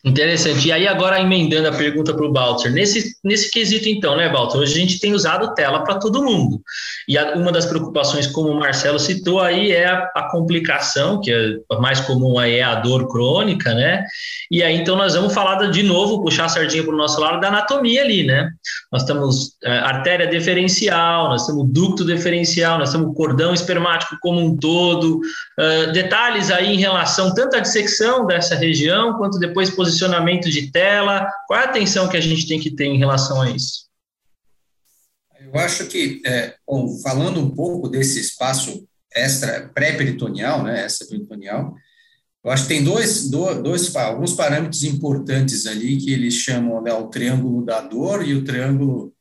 [0.04, 0.66] Interessante.
[0.66, 4.60] E aí, agora emendando a pergunta para o Balter, nesse, nesse quesito, então, né, Balter?
[4.60, 6.60] Hoje a gente tem usado tela para todo mundo.
[7.06, 11.30] E a, uma das preocupações, como o Marcelo citou, aí é a, a, complicação, que
[11.30, 14.04] é a mais comum aí é a dor crônica, né?
[14.50, 17.40] E aí, então, nós vamos falar de novo, puxar a sardinha para o nosso lado
[17.40, 18.50] da anatomia ali, né?
[18.90, 24.56] Nós temos é, artéria deferencial, nós temos ducto deferencial, nós temos cordão espermático como um
[24.56, 25.20] todo.
[25.58, 30.70] Uh, detalhes aí em relação tanto à dissecção dessa região, quanto depois posição posicionamento de
[30.70, 31.28] tela?
[31.46, 33.86] Qual é a atenção que a gente tem que ter em relação a isso?
[35.40, 41.74] Eu acho que, é, bom, falando um pouco desse espaço extra pré-peritoneal, né, extra-peritoneal,
[42.42, 46.92] eu acho que tem dois, dois, dois, alguns parâmetros importantes ali que eles chamam né,
[46.92, 49.12] o triângulo da dor e o triângulo,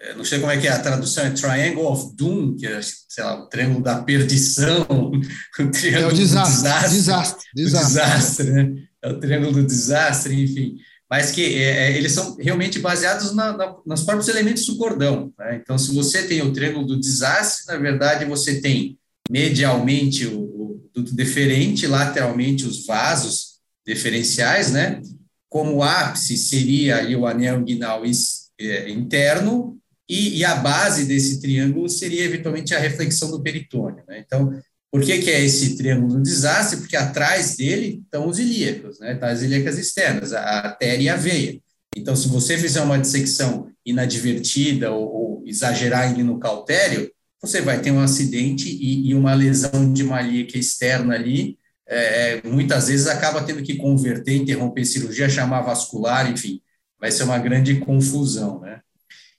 [0.00, 2.80] é, não sei como é que é a tradução, é Triangle of Doom, que é,
[2.80, 4.86] sei lá, o triângulo da perdição,
[5.58, 6.94] o triângulo é o desastre, do desastre.
[6.94, 8.02] Desastre, desastre.
[8.02, 8.91] desastre né?
[9.02, 10.76] É o triângulo do desastre, enfim,
[11.10, 15.32] mas que é, é, eles são realmente baseados na, na, nos próprios elementos do cordão.
[15.38, 15.60] Né?
[15.62, 18.98] Então, se você tem o triângulo do desastre, na verdade, você tem
[19.30, 25.02] medialmente o, o deferente, lateralmente os vasos deferenciais, né?
[25.48, 28.02] Como ápice seria o anel inguinal
[28.58, 34.02] é, interno e, e, a base desse triângulo seria eventualmente a reflexão do peritônio.
[34.08, 34.22] Né?
[34.24, 34.50] Então,
[34.92, 36.76] por que, que é esse triângulo do desastre?
[36.76, 39.14] Porque atrás dele estão os ilíacos, né?
[39.14, 41.58] Tá as ilíacas externas, a artéria e a veia.
[41.96, 47.90] Então, se você fizer uma dissecção inadvertida ou, ou exagerar no cautério, você vai ter
[47.90, 53.42] um acidente e, e uma lesão de ilíaca externa ali, é, é, muitas vezes acaba
[53.42, 56.60] tendo que converter, interromper cirurgia, chamar vascular, enfim,
[57.00, 58.80] vai ser uma grande confusão, né?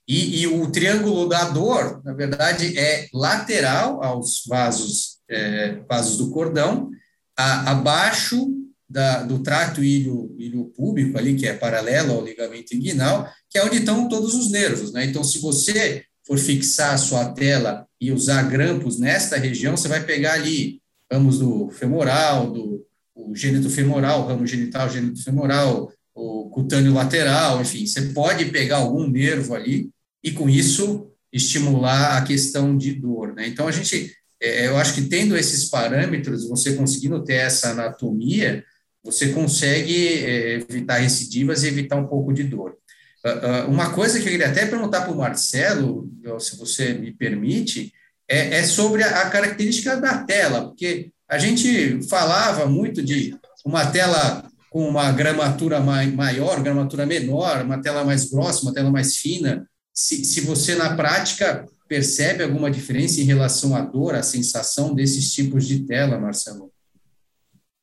[0.06, 6.30] E, e o triângulo da dor, na verdade, é lateral aos vasos é, vasos do
[6.30, 6.90] cordão,
[7.36, 8.52] a, abaixo
[8.88, 13.64] da, do trato ilho, ilho púbico ali, que é paralelo ao ligamento inguinal, que é
[13.64, 15.04] onde estão todos os nervos, né?
[15.04, 20.04] Então, se você for fixar a sua tela e usar grampos nesta região, você vai
[20.04, 22.84] pegar ali ramos do femoral, do
[23.14, 29.08] o gênito femoral, ramo genital, gênito femoral, o cutâneo lateral, enfim, você pode pegar algum
[29.08, 29.90] nervo ali
[30.22, 33.46] e com isso estimular a questão de dor, né?
[33.46, 34.12] Então a gente
[34.44, 38.64] eu acho que tendo esses parâmetros, você conseguindo ter essa anatomia,
[39.02, 42.76] você consegue é, evitar recidivas e evitar um pouco de dor.
[43.24, 47.12] Uh, uh, uma coisa que eu queria até perguntar para o Marcelo, se você me
[47.12, 47.92] permite,
[48.28, 54.48] é, é sobre a, característica da tela, porque a gente falava muito de uma tela
[54.70, 59.66] com uma gramatura mai, maior, gramatura menor, uma tela mais grossa, uma tela mais fina.
[59.92, 65.32] Se, se você, na prática, percebe alguma diferença em relação à dor, à sensação desses
[65.32, 66.72] tipos de tela, Marcelo?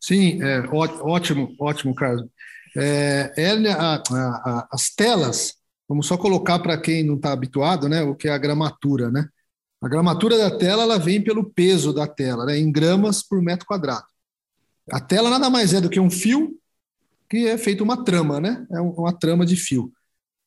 [0.02, 2.28] Sim, é, ótimo, ótimo, Carlos.
[2.76, 3.32] É,
[3.72, 5.54] a, a, as telas,
[5.88, 9.30] vamos só colocar para quem não está habituado, né, o que é a gramatura, né?
[9.82, 13.66] A gramatura da tela ela vem pelo peso da tela, né, em gramas por metro
[13.66, 14.06] quadrado.
[14.92, 16.60] A tela nada mais é do que um fio
[17.30, 18.68] que é feito uma trama, né?
[18.74, 19.90] É uma trama de fio.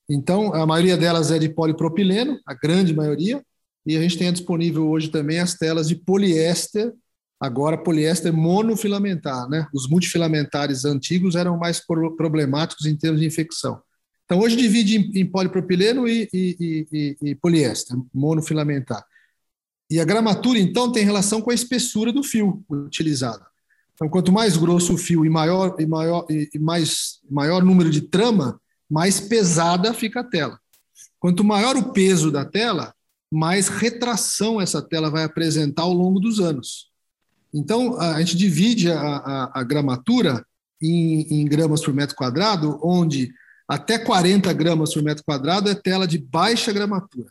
[0.07, 3.43] Então, a maioria delas é de polipropileno, a grande maioria,
[3.87, 6.93] e a gente tem disponível hoje também as telas de poliéster,
[7.39, 9.67] agora poliéster monofilamentar, né?
[9.75, 11.81] Os multifilamentares antigos eram mais
[12.17, 13.81] problemáticos em termos de infecção.
[14.25, 19.05] Então, hoje divide em, em polipropileno e, e, e, e, poliéster, monofilamentar.
[19.91, 23.45] E a gramatura, então, tem relação com a espessura do fio utilizado.
[23.93, 28.01] Então, quanto mais grosso o fio e maior, e maior, e mais, maior número de
[28.01, 28.59] trama,
[28.91, 30.59] mais pesada fica a tela.
[31.21, 32.94] Quanto maior o peso da tela,
[33.35, 36.89] mais retração essa tela vai apresentar ao longo dos anos.
[37.53, 40.45] Então, a gente divide a, a, a gramatura
[40.81, 43.33] em, em, gramas por metro quadrado, onde
[43.69, 47.29] até 40 gramas por metro quadrado é tela de baixa gramatura.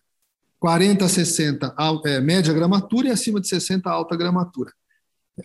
[0.59, 4.71] 40 a 60 é, média gramatura e acima de 60 alta gramatura.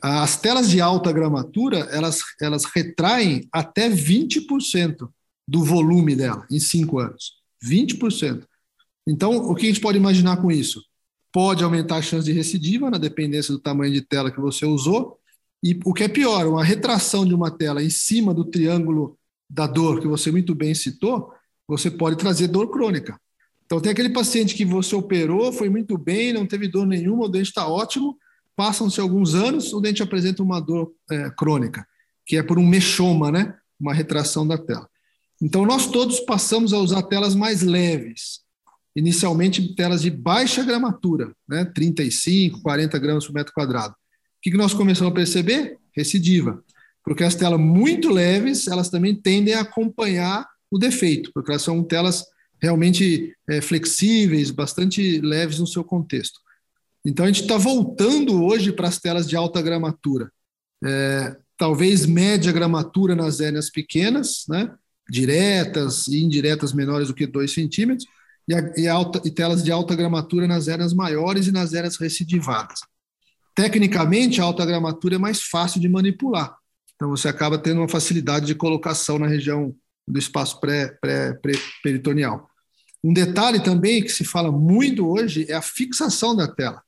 [0.02, 5.08] As telas de alta gramatura, elas, elas retraem até 20%
[5.46, 7.38] do volume dela em cinco anos.
[7.64, 8.44] 20%.
[9.08, 10.84] Então, o que a gente pode imaginar com isso?
[11.32, 15.18] Pode aumentar a chance de recidiva, na dependência do tamanho de tela que você usou.
[15.62, 19.18] E o que é pior, uma retração de uma tela em cima do triângulo
[19.48, 21.32] da dor, que você muito bem citou,
[21.66, 23.18] você pode trazer dor crônica.
[23.64, 27.28] Então, tem aquele paciente que você operou, foi muito bem, não teve dor nenhuma, o
[27.28, 28.18] dente está ótimo,
[28.54, 31.86] passam-se alguns anos, o dente apresenta uma dor é, crônica,
[32.26, 33.54] que é por um mexoma, né?
[33.80, 34.86] uma retração da tela.
[35.40, 38.40] Então, nós todos passamos a usar telas mais leves,
[38.98, 41.64] inicialmente telas de baixa gramatura, né?
[41.64, 43.94] 35, 40 gramas por metro quadrado.
[43.94, 43.96] O
[44.42, 45.76] que nós começamos a perceber?
[45.96, 46.62] Recidiva.
[47.04, 51.82] Porque as telas muito leves, elas também tendem a acompanhar o defeito, porque elas são
[51.82, 52.24] telas
[52.60, 56.40] realmente é, flexíveis, bastante leves no seu contexto.
[57.04, 60.30] Então, a gente está voltando hoje para as telas de alta gramatura.
[60.84, 64.70] É, talvez média gramatura nas hérnias pequenas, né?
[65.08, 68.06] diretas e indiretas menores do que 2 centímetros,
[68.48, 71.96] e, a, e, alta, e telas de alta gramatura nas eras maiores e nas eras
[71.96, 72.80] recidivadas.
[73.54, 76.56] Tecnicamente, a alta gramatura é mais fácil de manipular,
[76.94, 79.74] então você acaba tendo uma facilidade de colocação na região
[80.06, 82.38] do espaço pré-peritoneal.
[82.38, 82.48] Pré,
[83.04, 86.82] um detalhe também que se fala muito hoje é a fixação da tela.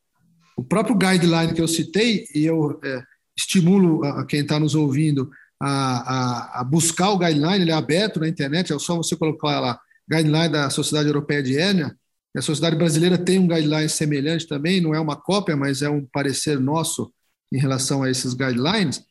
[0.56, 3.02] O próprio guideline que eu citei, e eu é,
[3.36, 8.18] estimulo a quem está nos ouvindo a, a, a, buscar o guideline, ele é aberto
[8.18, 11.96] na internet, é só você colocar lá, guideline da Sociedade Europeia de Hérnia,
[12.36, 16.04] a Sociedade Brasileira tem um guideline semelhante também, não é uma cópia, mas é um
[16.04, 17.12] parecer nosso
[17.52, 19.02] em relação a esses guidelines.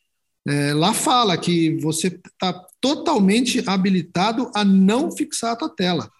[0.48, 6.10] É, lá fala que você está totalmente habilitado a não fixar a tua tela.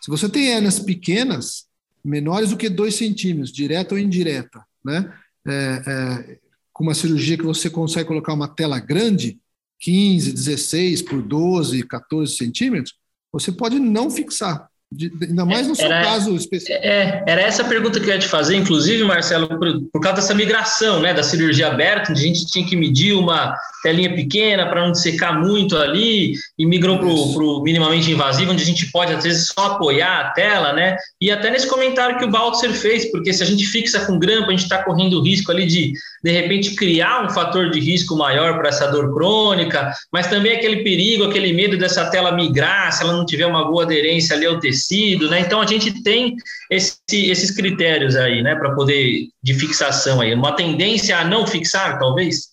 [0.00, 1.66] Se você tem hérnias pequenas,
[2.02, 5.12] menores do que 2 centímetros, direta ou indireta, né?
[5.46, 6.38] É, é,
[6.72, 9.38] com uma cirurgia que você consegue colocar uma tela grande,
[9.80, 12.94] 15, 16 por 12, 14 centímetros,
[13.32, 14.67] você pode não fixar.
[14.90, 16.78] De, ainda mais no seu caso específico.
[16.82, 20.22] É, era essa a pergunta que eu ia te fazer, inclusive, Marcelo, por, por causa
[20.22, 24.66] dessa migração né, da cirurgia aberta, onde a gente tinha que medir uma telinha pequena
[24.66, 29.12] para não secar muito ali, e migrou para o minimamente invasivo, onde a gente pode,
[29.12, 30.96] às vezes, só apoiar a tela, né?
[31.20, 34.48] E até nesse comentário que o Baltzer fez, porque se a gente fixa com grampo,
[34.48, 35.92] a gente está correndo o risco ali de,
[36.24, 40.82] de repente, criar um fator de risco maior para essa dor crônica, mas também aquele
[40.82, 44.58] perigo, aquele medo dessa tela migrar, se ela não tiver uma boa aderência ali ao
[44.58, 45.40] tecido tecido, né?
[45.40, 46.36] Então a gente tem
[46.70, 51.98] esse, esses critérios aí, né, para poder de fixação aí, uma tendência a não fixar,
[51.98, 52.48] talvez.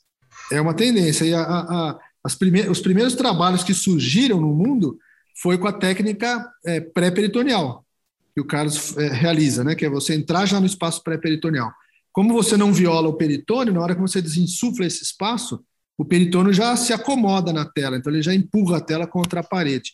[0.51, 1.99] É uma tendência e a, a,
[2.39, 4.97] prime os primeiros trabalhos que surgiram no mundo
[5.41, 7.85] foi com a técnica é, pré-peritoneal
[8.33, 9.75] que o Carlos é, realiza, né?
[9.75, 11.71] Que é você entrar já no espaço pré-peritoneal.
[12.11, 15.63] Como você não viola o peritônio, na hora que você desinsufla esse espaço,
[15.97, 19.43] o peritônio já se acomoda na tela, então ele já empurra a tela contra a
[19.43, 19.93] parede.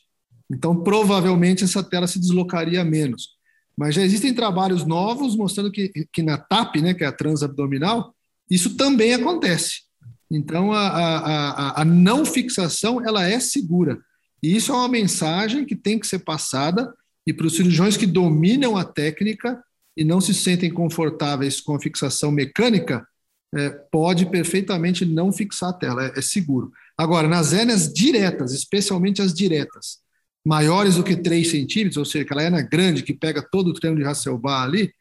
[0.51, 3.29] Então, provavelmente, essa tela se deslocaria menos.
[3.77, 8.13] Mas já existem trabalhos novos mostrando que, que na TAP, né, que é a transabdominal,
[8.49, 9.83] isso também acontece.
[10.29, 13.99] Então, a, a, a, não fixação ela é segura.
[14.43, 16.93] E isso é uma mensagem que tem que ser passada
[17.25, 19.61] e para os cirurgiões que dominam a técnica
[19.95, 23.05] e não se sentem confortáveis com a fixação mecânica,
[23.53, 26.71] é, pode perfeitamente não fixar a tela, é, é seguro.
[26.97, 30.00] Agora, nas hérnias diretas, especialmente as diretas,
[30.45, 34.03] maiores do que 3 centímetros, ou seja, aquela hernia grande que pega todo o triângulo
[34.03, 34.93] de Hasselbalch ali,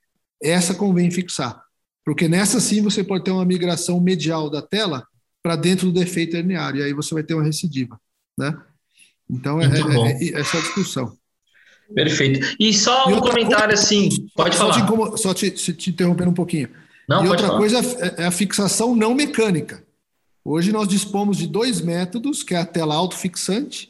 [0.42, 1.62] essa convém fixar.
[2.04, 5.06] Porque nessa sim você pode ter uma migração medial da tela
[5.42, 7.98] para dentro do defeito herniário, e aí você vai ter uma recidiva.
[8.38, 8.56] Né?
[9.28, 11.16] Então, é, é, é, essa é a discussão.
[11.94, 12.56] Perfeito.
[12.58, 15.10] E só e um comentário coisa, assim, pode só falar.
[15.10, 16.68] Te, só te, te interrompendo um pouquinho.
[17.08, 17.58] Não, e outra falar.
[17.58, 19.82] coisa é, é a fixação não mecânica.
[20.44, 23.89] Hoje nós dispomos de dois métodos, que é a tela autofixante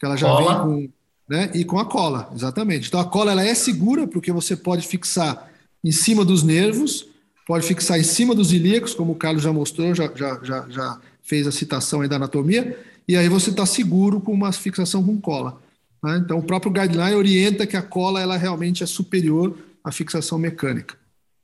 [0.00, 0.64] que ela já cola.
[0.64, 0.92] vem com,
[1.28, 2.88] né, e com a cola, exatamente.
[2.88, 5.50] Então a cola ela é segura porque você pode fixar
[5.84, 7.06] em cima dos nervos,
[7.46, 11.00] pode fixar em cima dos ilíacos, como o Carlos já mostrou, já, já, já, já
[11.22, 15.20] fez a citação aí da anatomia, e aí você está seguro com uma fixação com
[15.20, 15.60] cola.
[16.02, 16.20] Né?
[16.24, 20.96] Então o próprio guideline orienta que a cola ela realmente é superior à fixação mecânica.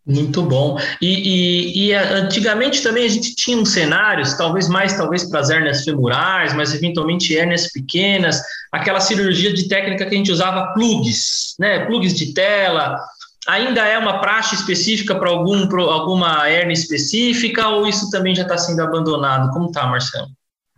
[0.07, 0.79] Muito bom.
[1.03, 5.51] E, e, e, antigamente também a gente tinha uns cenários, talvez mais talvez para as
[5.51, 8.41] hérnias femorais, mas eventualmente hérnias pequenas,
[8.71, 11.87] aquela cirurgia de técnica que a gente usava plugs, né?
[11.87, 12.97] Plugs de tela,
[13.49, 18.57] ainda é uma praxe específica para algum, alguma hernia específica ou isso também já está
[18.57, 19.53] sendo abandonado?
[19.53, 20.29] Como está, Marcelo?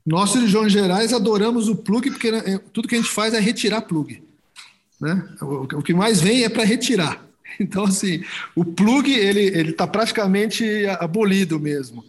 [0.06, 3.82] Nós, cirurgiões gerais, adoramos o plug porque né, tudo que a gente faz é retirar
[3.82, 4.22] plug.
[4.98, 5.22] Né?
[5.40, 7.27] O, que mais vem é para retirar.
[7.60, 8.22] Então, assim,
[8.54, 12.04] o plug ele está praticamente abolido mesmo.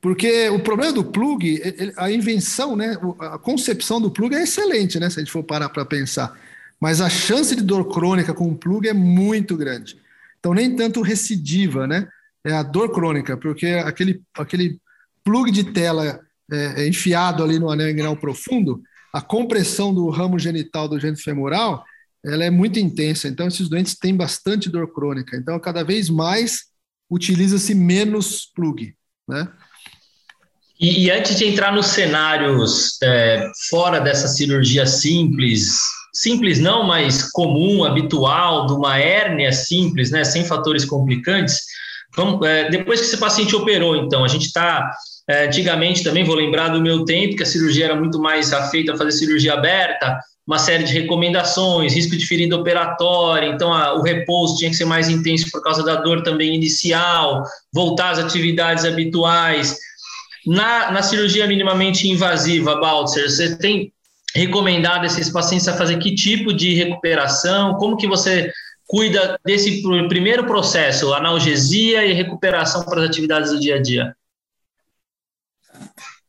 [0.00, 1.62] Porque o problema do plug,
[1.96, 5.70] a invenção, né, a concepção do plug é excelente, né, se a gente for parar
[5.70, 6.38] para pensar.
[6.78, 9.96] Mas a chance de dor crônica com o plug é muito grande.
[10.38, 12.06] Então, nem tanto recidiva, né?
[12.44, 14.78] É a dor crônica, porque aquele, aquele
[15.24, 16.20] plug de tela
[16.52, 21.22] é, é enfiado ali no anel inguinal profundo, a compressão do ramo genital do gênito
[21.22, 21.82] femoral,
[22.24, 23.28] ela é muito intensa.
[23.28, 25.36] Então, esses doentes têm bastante dor crônica.
[25.36, 26.62] Então, cada vez mais
[27.10, 28.94] utiliza-se menos plug,
[29.28, 29.48] né?
[30.80, 35.78] E, e, antes de entrar nos cenários é, fora dessa cirurgia simples,
[36.12, 41.60] simples não, mas comum, habitual, de uma hérnia simples, né, sem fatores complicantes,
[42.16, 44.90] vamos, é, depois que esse paciente operou, então, a gente está,
[45.28, 48.92] é, antigamente também, vou lembrar do meu tempo, que a cirurgia era muito mais afeita
[48.92, 54.02] a fazer cirurgia aberta, uma série de recomendações, risco de ferida operatória, então a, o
[54.02, 58.84] repouso tinha que ser mais intenso por causa da dor também inicial, voltar às atividades
[58.84, 59.78] habituais,
[60.46, 63.92] na, na cirurgia minimamente invasiva, Baltzer, você tem
[64.34, 67.74] recomendado esses pacientes a fazer que tipo de recuperação?
[67.74, 68.52] Como que você
[68.86, 74.14] cuida desse primeiro processo, analgesia e recuperação para as atividades do dia a dia?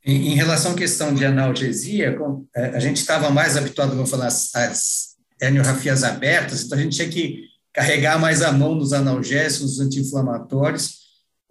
[0.06, 2.16] Em, relação à questão de analgesia,
[2.56, 7.10] é, a gente estava mais habituado, vou falar, às, às abertas, então a gente tinha
[7.10, 11.06] que carregar mais a mão nos analgésicos, nos anti-inflamatórios,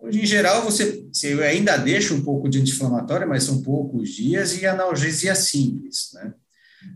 [0.05, 4.55] Hoje, em geral, você, você ainda deixa um pouco de anti-inflamatório, mas são poucos dias,
[4.61, 6.34] e analgesia simples, né?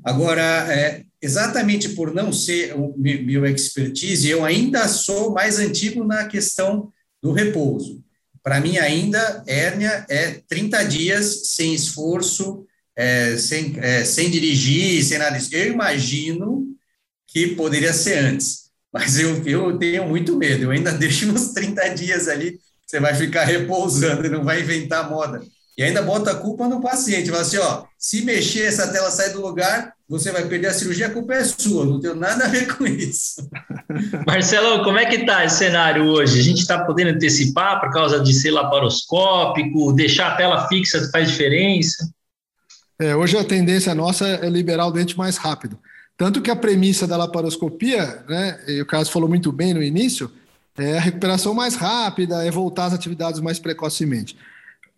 [0.04, 6.26] Agora, é, exatamente por não ser o meu expertise, eu ainda sou mais antigo na
[6.26, 6.92] questão
[7.22, 8.04] do repouso.
[8.42, 12.66] Para mim, ainda, hérnia é 30 dias sem esforço,
[12.96, 15.54] é, sem, é, sem dirigir, sem nada disso.
[15.54, 16.66] Eu imagino
[17.26, 20.64] que poderia ser antes, mas eu, eu tenho muito medo.
[20.64, 22.58] Eu ainda deixo uns 30 dias ali
[22.88, 25.42] você vai ficar repousando não vai inventar moda.
[25.78, 29.32] E ainda bota a culpa no paciente, fala assim, ó, se mexer, essa tela sair
[29.32, 32.48] do lugar, você vai perder a cirurgia, a culpa é sua, não tem nada a
[32.48, 33.48] ver com isso.
[34.26, 36.40] Marcelo, como é que está esse cenário hoje?
[36.40, 41.30] A gente está podendo antecipar por causa de ser laparoscópico, deixar a tela fixa faz
[41.30, 42.12] diferença?
[42.98, 45.78] É, hoje a tendência nossa é liberar o dente mais rápido.
[46.16, 50.28] Tanto que a premissa da laparoscopia, né, e o Carlos falou muito bem no início,
[50.76, 54.36] é a recuperação mais rápida, é voltar às atividades mais precocemente.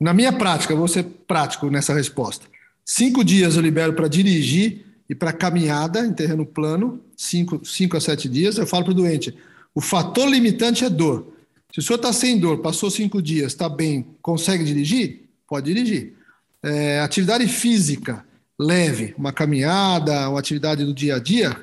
[0.01, 2.47] Na minha prática, vou ser prático nessa resposta.
[2.85, 8.01] Cinco dias eu libero para dirigir e para caminhada em terreno plano, cinco, cinco a
[8.01, 8.57] sete dias.
[8.57, 9.35] Eu falo para o doente:
[9.75, 11.35] o fator limitante é dor.
[11.73, 15.29] Se o senhor está sem dor, passou cinco dias, está bem, consegue dirigir?
[15.47, 16.15] Pode dirigir.
[16.63, 18.25] É, atividade física
[18.59, 21.57] leve, uma caminhada, uma atividade do dia a dia,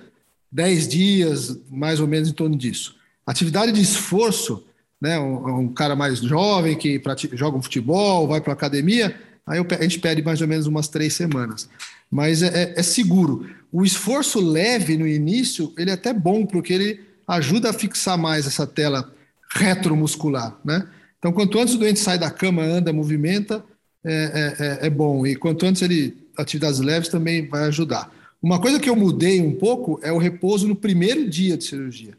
[0.52, 2.96] dez dias, mais ou menos em torno disso.
[3.26, 4.66] Atividade de esforço,
[5.02, 5.20] né?
[5.20, 9.60] Um, um cara mais jovem que pratica, joga um futebol, vai para a academia, aí
[9.60, 11.70] a gente pede mais ou menos umas três semanas.
[12.10, 13.50] Mas é, é, é seguro.
[13.72, 18.48] O esforço leve no início, ele é até bom, porque ele ajuda a fixar mais
[18.48, 19.14] essa tela
[19.54, 20.88] retromuscular, né?
[21.20, 23.64] Então, quanto antes o doente sai da cama, anda, movimenta,
[24.06, 25.26] é, é, é, é bom.
[25.26, 28.12] E quanto antes ele atividades leves também vai ajudar.
[28.42, 32.16] Uma coisa que eu mudei um pouco é o repouso no primeiro dia de cirurgia.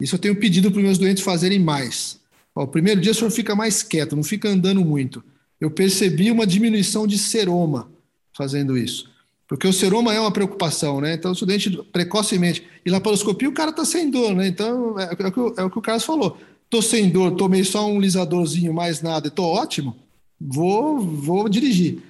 [0.00, 2.20] Isso eu tenho pedido para os meus doentes fazerem mais.
[2.54, 5.22] Ó, o primeiro dia o senhor fica mais quieto, não fica andando muito.
[5.60, 7.90] Eu percebi uma diminuição de seroma
[8.36, 9.10] fazendo isso.
[9.48, 11.14] Porque o seroma é uma preocupação, né?
[11.14, 12.66] Então, o estudante precocemente.
[12.84, 14.48] E laparoscopia, o cara está sem dor, né?
[14.48, 16.36] Então, é, é, o que, é o que o Carlos falou.
[16.64, 19.96] Estou sem dor, tomei só um lisadorzinho, mais nada, estou ótimo,
[20.40, 22.02] vou, vou dirigir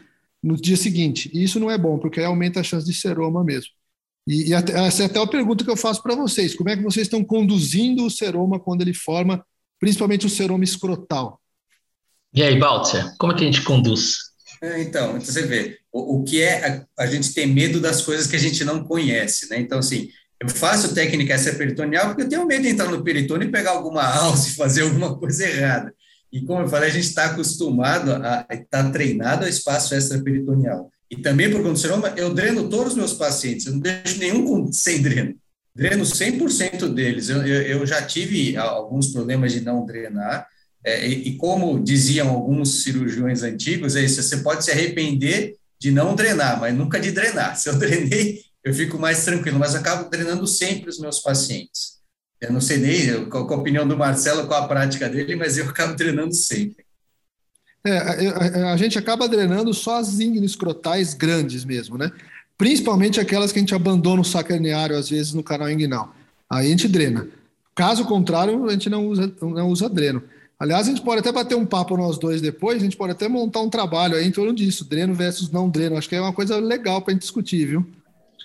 [0.43, 1.31] no dia seguinte.
[1.35, 3.73] E isso não é bom, porque aumenta a chance de seroma mesmo.
[4.27, 6.77] E, e até, essa é até a pergunta que eu faço para vocês: como é
[6.77, 9.45] que vocês estão conduzindo o seroma quando ele forma,
[9.79, 11.41] principalmente o seroma escrotal?
[12.35, 14.17] E aí, Baltzer, como é que a gente conduz?
[14.63, 18.27] É, então, você vê, o, o que é a, a, gente tem medo das coisas
[18.27, 19.61] que a gente não conhece, né?
[19.61, 20.09] Então, assim,
[20.41, 23.73] eu faço técnica essa peritoneal porque eu tenho medo de entrar no peritônio e pegar
[23.73, 25.95] alguma alça e fazer alguma coisa errada.
[26.33, 30.91] E como eu falei, a gente está acostumado a estar tá treinado ao espaço extraperitoneal.
[31.11, 35.01] E também por condicionoma, eu dreno todos os meus pacientes, eu não deixo nenhum sem
[35.01, 35.35] dreno.
[35.75, 37.29] Dreno 100% deles.
[37.29, 40.47] Eu, eu, eu, já tive alguns problemas de não drenar,
[40.83, 45.91] é, e, e, como diziam alguns cirurgiões antigos, é isso, você pode se arrepender de
[45.91, 47.59] não drenar, mas nunca de drenar.
[47.59, 51.97] Se eu drenei, eu fico mais tranquilo, mas acabo drenando sempre os meus pacientes.
[52.41, 55.69] Eu não sei nem qual, a opinião do Marcelo, qual a prática dele, mas eu
[55.69, 56.86] acabo treinando sempre.
[57.87, 62.11] É, a, a, gente acaba drenando só as escrotais grandes mesmo, né?
[62.59, 66.15] Principalmente aquelas que a gente abandona o saco herniário, às vezes, no canal inguinal.
[66.51, 67.29] Aí a gente drena.
[67.75, 70.23] Caso contrário, a gente não usa, não usa dreno.
[70.59, 73.29] Aliás, a gente pode até bater um papo nós dois depois, a gente pode até
[73.29, 75.97] montar um trabalho aí em torno disso, dreno versus não dreno.
[75.97, 77.87] Acho que é uma coisa legal para a gente discutir, viu?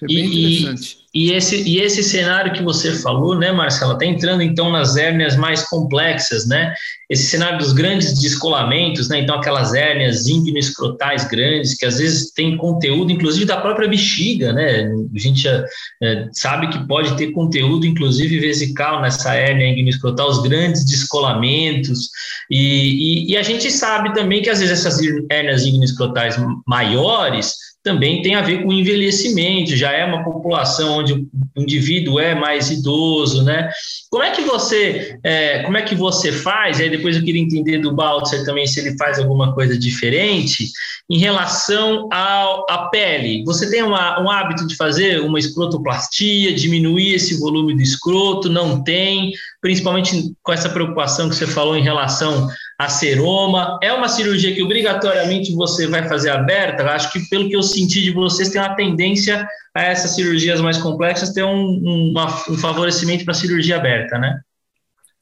[0.04, 1.02] É bem e, interessante.
[1.14, 5.36] E esse, e esse cenário que você falou, né, Marcela, está entrando então nas hérnias
[5.36, 6.74] mais complexas, né?
[7.10, 9.20] Esse cenário dos grandes descolamentos, né?
[9.20, 14.90] Então, aquelas hérnias escrotais grandes, que às vezes tem conteúdo, inclusive da própria bexiga, né?
[15.14, 15.66] A gente já,
[16.02, 22.10] é, sabe que pode ter conteúdo, inclusive vesical, nessa hérnia escrotal, os grandes descolamentos.
[22.50, 28.22] E, e, e, a gente sabe também que às vezes essas hérnias escrotais maiores também
[28.22, 31.28] tem a ver com envelhecimento, já é uma população onde o
[31.58, 33.70] indivíduo é mais idoso, né?
[34.10, 36.80] Como é que você, é, como é que você faz?
[36.80, 40.70] E aí depois eu queria entender do Baltzer também se ele faz alguma coisa diferente
[41.10, 43.44] em relação ao, à pele.
[43.46, 48.48] Você tem uma, um hábito de fazer uma escrotoplastia, diminuir esse volume do escroto?
[48.48, 49.32] Não tem?
[49.60, 52.48] Principalmente com essa preocupação que você falou em relação
[52.82, 53.78] a seroma.
[53.82, 56.84] É uma cirurgia que obrigatoriamente você vai fazer aberta?
[56.86, 60.80] Acho que, pelo que eu senti de vocês, tem uma tendência a essas cirurgias mais
[60.80, 62.14] complexas ter um, um,
[62.50, 64.42] um favorecimento para a cirurgia aberta, né?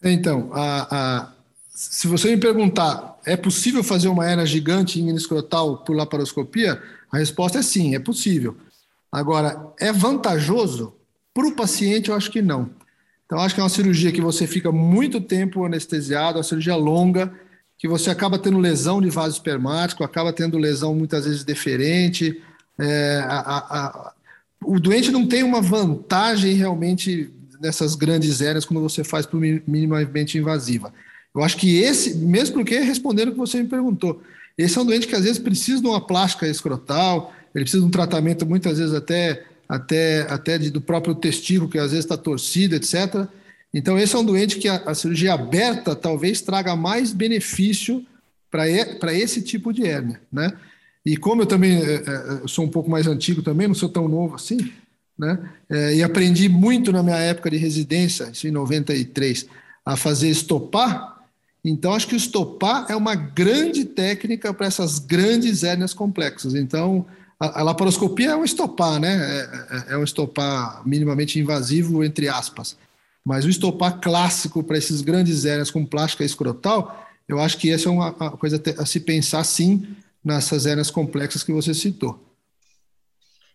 [0.01, 1.31] Então, a, a,
[1.75, 6.81] se você me perguntar, é possível fazer uma hernia gigante em escrotal por laparoscopia?
[7.11, 8.55] A resposta é sim, é possível.
[9.11, 10.95] Agora, é vantajoso?
[11.33, 12.69] Para o paciente, eu acho que não.
[13.25, 17.31] Então, acho que é uma cirurgia que você fica muito tempo anestesiado, uma cirurgia longa,
[17.79, 22.41] que você acaba tendo lesão de vaso espermático, acaba tendo lesão muitas vezes deferente.
[22.77, 24.13] É, a, a, a,
[24.65, 30.37] o doente não tem uma vantagem realmente nessas grandes áreas quando você faz por minimamente
[30.37, 30.93] invasiva.
[31.33, 34.21] Eu acho que esse, mesmo porque respondendo o que você me perguntou,
[34.57, 37.87] esse é um doente que às vezes precisa de uma plástica escrotal, ele precisa de
[37.87, 42.17] um tratamento muitas vezes até até até de, do próprio testículo que às vezes está
[42.17, 43.25] torcido, etc.
[43.73, 48.05] Então, esse é um doente que a, a cirurgia aberta talvez traga mais benefício
[48.49, 50.53] para esse tipo de hérnia, né?
[51.05, 54.07] E como eu também é, é, sou um pouco mais antigo também, não sou tão
[54.07, 54.71] novo assim,
[55.17, 55.39] né?
[55.69, 59.45] É, e aprendi muito na minha época de residência, em 93,
[59.85, 61.19] a fazer estopar.
[61.63, 66.55] Então, acho que o estopar é uma grande técnica para essas grandes hérnias complexas.
[66.55, 67.05] Então,
[67.39, 69.15] a, laparoscopia é um estopar, né?
[69.15, 72.75] É, é, é um estopar minimamente invasivo, entre aspas.
[73.29, 77.87] Mas o estopar clássico para esses grandes hérnias com plástica escrotal, eu acho que essa
[77.87, 82.19] é uma coisa a se pensar sim nessas hérnias complexas que você citou.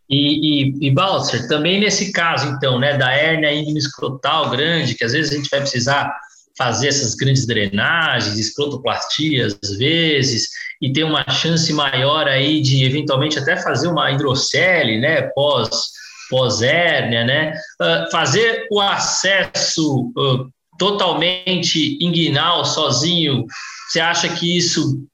[0.09, 5.11] E, e, e Balser, também nesse caso, então, né, da hérnia escrotal grande, que às
[5.11, 6.15] vezes a gente vai precisar
[6.57, 10.51] fazer essas grandes drenagens, escrotoplastias, às vezes,
[10.81, 15.95] e ter uma chance maior aí de eventualmente até fazer uma hidrocele, né, pós
[16.29, 17.53] pós-hérnia, né?
[17.81, 20.49] Uh, fazer o acesso uh,
[20.79, 23.47] totalmente inguinal sozinho,
[23.89, 25.07] você acha que isso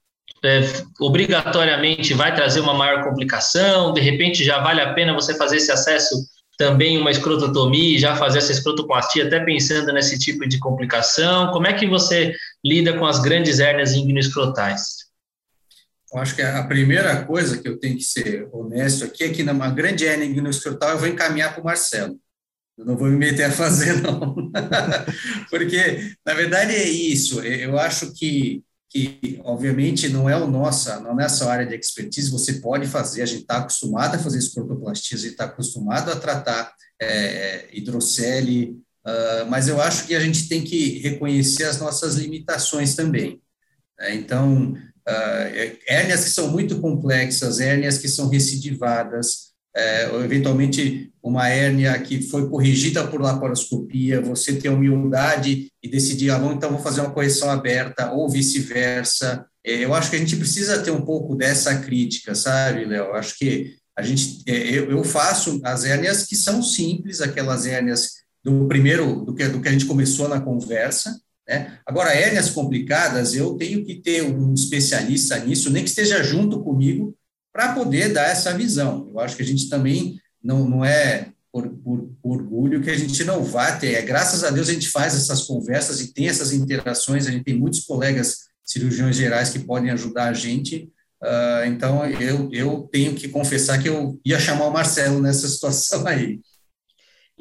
[0.43, 0.61] é,
[0.99, 3.93] obrigatoriamente vai trazer uma maior complicação?
[3.93, 6.15] De repente já vale a pena você fazer esse acesso
[6.57, 11.51] também uma escrototomia, já fazer essa escrotoplastia, até pensando nesse tipo de complicação?
[11.51, 15.00] Como é que você lida com as grandes hérnias escrotais?
[16.13, 19.43] Eu acho que a primeira coisa que eu tenho que ser honesto aqui é que
[19.43, 22.19] numa grande hernia no escrotal eu vou encaminhar para o Marcelo.
[22.77, 24.35] Eu não vou me meter a fazer, não.
[25.49, 27.39] Porque, na verdade, é isso.
[27.41, 32.31] Eu acho que, que obviamente, não é o nossa, não é essa área de expertise.
[32.31, 36.15] Você pode fazer, a gente está acostumado a fazer escrotoplastia, a gente está acostumado a
[36.15, 42.15] tratar é, hidrocele, uh, mas eu acho que a gente tem que reconhecer as nossas
[42.15, 43.41] limitações também.
[43.99, 44.15] Né?
[44.15, 44.75] Então,
[45.07, 51.97] uh, hérnias que são muito complexas, hérnias que são recidivadas, é, ou eventualmente uma hérnia
[51.99, 57.01] que foi corrigida por laparoscopia, você ter humildade e decidir, ah, bom, então vou fazer
[57.01, 59.45] uma correção aberta, ou vice-versa.
[59.65, 63.13] É, eu acho que a gente precisa ter um pouco dessa crítica, sabe, Léo?
[63.13, 68.67] Acho que a gente, eu, eu faço as hérnias que são simples, aquelas hérnias do
[68.67, 71.15] primeiro, do que, do que a gente começou na conversa,
[71.51, 71.77] né?
[71.85, 77.13] Agora, hérnias complicadas, eu tenho que ter um especialista nisso, nem que esteja junto comigo,
[77.51, 79.09] para poder dar essa visão.
[79.11, 82.97] Eu acho que a gente também não, não é por, por, por, orgulho que a
[82.97, 83.95] gente não vai ter.
[83.95, 87.27] É, graças a Deus a gente faz essas conversas e tem essas interações.
[87.27, 90.89] A gente tem muitos colegas cirurgiões gerais que podem ajudar a gente.
[91.21, 96.07] Uh, então, eu, eu tenho que confessar que eu ia chamar o Marcelo nessa situação
[96.07, 96.39] aí.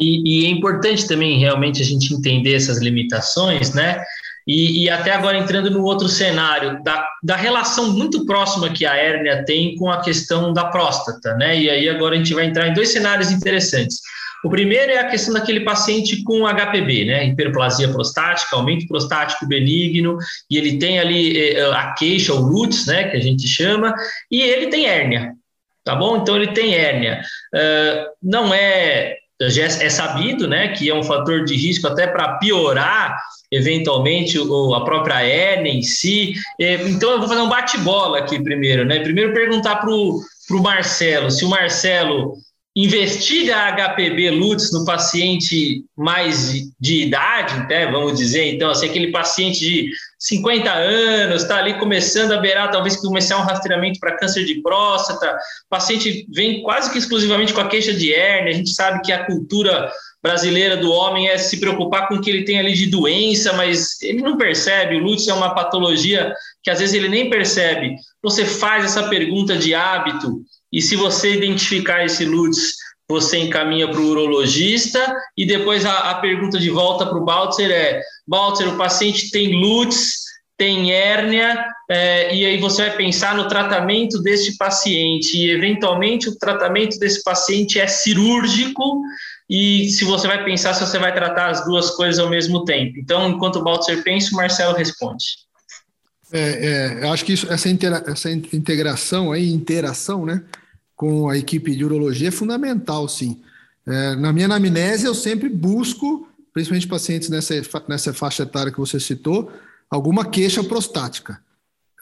[0.00, 4.02] E, e, é importante também realmente a gente entender essas limitações, né?
[4.46, 8.96] E, e, até agora entrando no outro cenário, da, da relação muito próxima que a
[8.96, 11.60] hérnia tem com a questão da próstata, né?
[11.60, 14.00] E aí agora a gente vai entrar em dois cenários interessantes.
[14.42, 17.26] O primeiro é a questão daquele paciente com HPB, né?
[17.26, 20.16] Hiperplasia prostática, aumento prostático benigno,
[20.50, 23.04] e ele tem ali eh, a queixa, o LUTS, né?
[23.04, 23.94] Que a gente chama,
[24.30, 25.34] e ele tem hérnia,
[25.84, 26.16] tá bom?
[26.16, 27.20] Então ele tem hérnia.
[27.54, 33.16] Uh, não é é sabido, né, que é um fator de risco até para piorar
[33.50, 36.34] eventualmente a própria hérnia em si.
[36.60, 39.00] É, então eu vou fazer um bate-bola aqui primeiro, né?
[39.00, 40.22] Primeiro perguntar para o
[40.62, 42.34] Marcelo se o Marcelo
[42.76, 49.10] investiga a HPB Lutz no paciente mais de idade, né, vamos dizer, então, assim, aquele
[49.10, 49.90] paciente de
[50.20, 55.34] 50 anos, está ali começando a beirar, talvez começar um rastreamento para câncer de próstata,
[55.66, 59.12] o paciente vem quase que exclusivamente com a queixa de hérnia, a gente sabe que
[59.12, 59.90] a cultura
[60.22, 64.00] brasileira do homem é se preocupar com o que ele tem ali de doença, mas
[64.02, 67.96] ele não percebe, o Lutz é uma patologia que às vezes ele nem percebe.
[68.22, 72.76] Você faz essa pergunta de hábito, e se você identificar esse LUTS,
[73.10, 77.70] você encaminha para o urologista, e depois a, a pergunta de volta para o Baltzer
[77.70, 80.20] é: Baltzer, o paciente tem LUTS,
[80.56, 86.38] tem hérnia, é, e aí você vai pensar no tratamento deste paciente, e eventualmente o
[86.38, 89.02] tratamento desse paciente é cirúrgico,
[89.48, 92.98] e se você vai pensar se você vai tratar as duas coisas ao mesmo tempo.
[92.98, 95.24] Então, enquanto o Baltzer pensa, o Marcelo responde.
[96.32, 100.42] É, é, acho que isso, essa, intera, essa integração aí, interação, né,
[101.00, 103.40] com a equipe de urologia é fundamental, sim.
[103.86, 107.54] É, na minha anamnese, eu sempre busco, principalmente pacientes nessa,
[107.88, 109.50] nessa faixa etária que você citou,
[109.88, 111.40] alguma queixa prostática.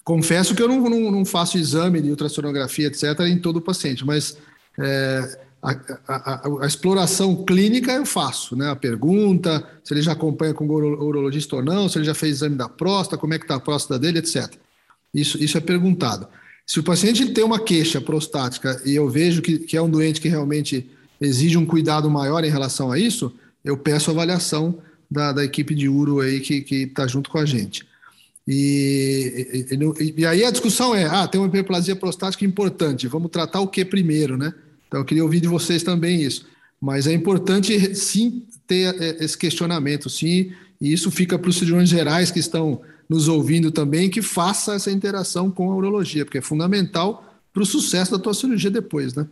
[0.03, 4.37] Confesso que eu não, não, não faço exame de ultrassonografia, etc., em todo paciente, mas
[4.77, 5.77] é, a,
[6.09, 8.69] a, a, exploração clínica eu faço, né?
[8.69, 12.39] A pergunta, se ele já acompanha com o urologista ou não, se ele já fez
[12.39, 14.53] exame da próstata, como é que está a próstata dele, etc.
[15.15, 16.27] Isso, isso é perguntado.
[16.69, 20.21] Se o paciente tem uma queixa prostática e eu vejo que, que é um doente
[20.21, 20.87] que realmente
[21.19, 24.79] exige um cuidado maior em relação a isso, eu peço avaliação
[25.11, 27.89] da, da equipe de uro aí que está junto com a gente.
[28.47, 33.61] E, e, e, aí a discussão é, ah, tem uma hiperplasia prostática importante, vamos tratar
[33.61, 34.53] o que primeiro, né?
[34.87, 36.47] Então, eu queria ouvir de vocês também isso.
[36.81, 41.89] Mas é importante, sim, ter é, esse questionamento, sim, e isso fica para os cirurgiões
[41.89, 46.43] gerais que estão nos ouvindo também, que faça essa interação com a urologia, porque é
[46.43, 49.27] fundamental para o sucesso da tua cirurgia depois, né?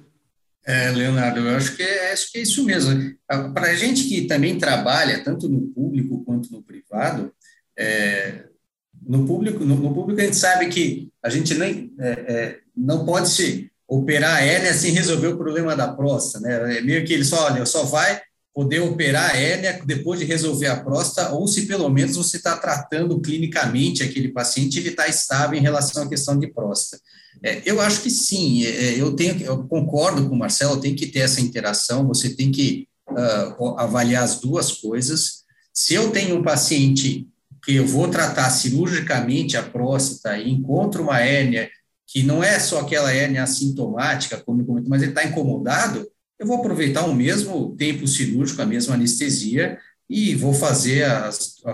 [0.67, 3.15] É, Leonardo, eu acho que é, acho que é isso mesmo.
[3.55, 7.33] Para a gente que também trabalha tanto no público quanto no privado,
[7.79, 8.47] é,
[9.07, 13.07] no público, no, no, público a gente sabe que a gente nem é, é não
[13.07, 16.79] pode se operar a hérnia sem resolver o problema da próstata, né?
[16.79, 18.21] É meio que ele só, olha, só vai
[18.57, 22.57] poder operar a hérnia depois de resolver a próstata, ou se pelo menos você está
[22.57, 27.03] tratando clinicamente aquele paciente, ele está estável em relação à questão de próstata.
[27.43, 30.95] É, eu acho que sim, é, é eu tenho, eu concordo com o Marcelo, tem
[30.95, 35.45] que ter essa interação, você tem que uh, avaliar as duas coisas.
[35.71, 37.29] Se eu tenho um paciente
[37.63, 41.69] que eu vou tratar cirurgicamente a próstata e encontro uma hérnia
[42.07, 46.09] que não é só aquela hérnia assintomática, como mas ele está incomodado,
[46.39, 49.79] eu vou aproveitar o mesmo tempo cirúrgico, a mesma anestesia,
[50.09, 51.31] e vou fazer a,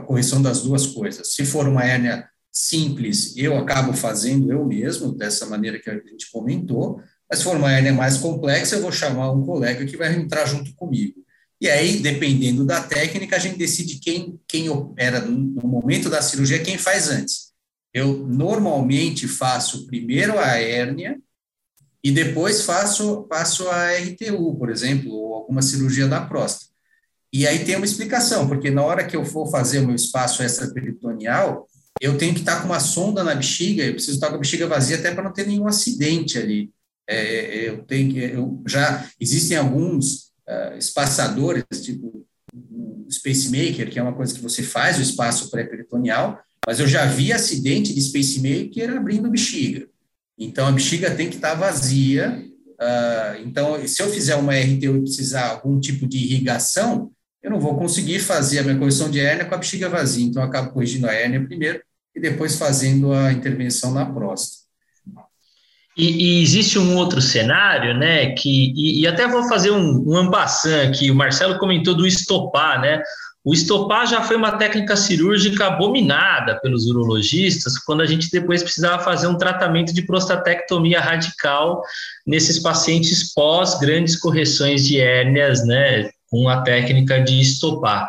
[0.07, 1.35] correção das duas coisas.
[1.35, 6.31] Se for uma hérnia simples, eu acabo fazendo eu mesmo, dessa maneira que a gente
[6.31, 10.15] comentou, mas se for uma hérnia mais complexa, eu vou chamar um colega que vai
[10.15, 11.21] entrar junto comigo.
[11.61, 16.63] E aí, dependendo da técnica, a gente decide quem, quem opera no momento da cirurgia,
[16.63, 17.53] quem faz antes.
[17.95, 21.21] Eu normalmente faço primeiro a hérnia
[22.03, 26.72] e depois faço, faço a RTU, por exemplo, ou alguma cirurgia da próstata.
[27.32, 30.42] E aí tem uma explicação, porque na hora que eu for fazer o meu espaço
[30.42, 31.66] extraperitoneal,
[32.00, 34.66] eu tenho que estar com uma sonda na bexiga, eu preciso estar com a bexiga
[34.66, 36.70] vazia até para não ter nenhum acidente ali.
[37.09, 44.12] É, eu tenho, eu já existem alguns uh, espaçadores, tipo um spacemaker, que é uma
[44.12, 49.30] coisa que você faz o espaço pré-peritoneal, mas eu já vi acidente de spacemaker abrindo
[49.30, 49.88] bexiga.
[50.39, 52.45] Então, a bexiga tem que estar vazia.
[52.80, 57.11] Uh, então, se eu fizer uma RTU e precisar algum tipo de irrigação,
[57.43, 60.24] eu não vou conseguir fazer a minha correção de hérnia com a bexiga vazia.
[60.24, 61.80] Então, eu acabo corrigindo a hérnia primeiro
[62.14, 64.62] e depois fazendo a intervenção na próstata.
[65.97, 70.30] E, e, existe um outro cenário, né, que, e, e até vou fazer um, um
[70.89, 73.03] aqui, o Marcelo comentou do estopar, né,
[73.45, 79.03] o estopar já foi uma técnica cirúrgica abominada pelos urologistas quando a gente depois precisava
[79.03, 81.82] fazer um tratamento de prostatectomia radical
[82.26, 88.09] nesses pacientes pós grandes correções de hérnias, né, com a técnica de estopar.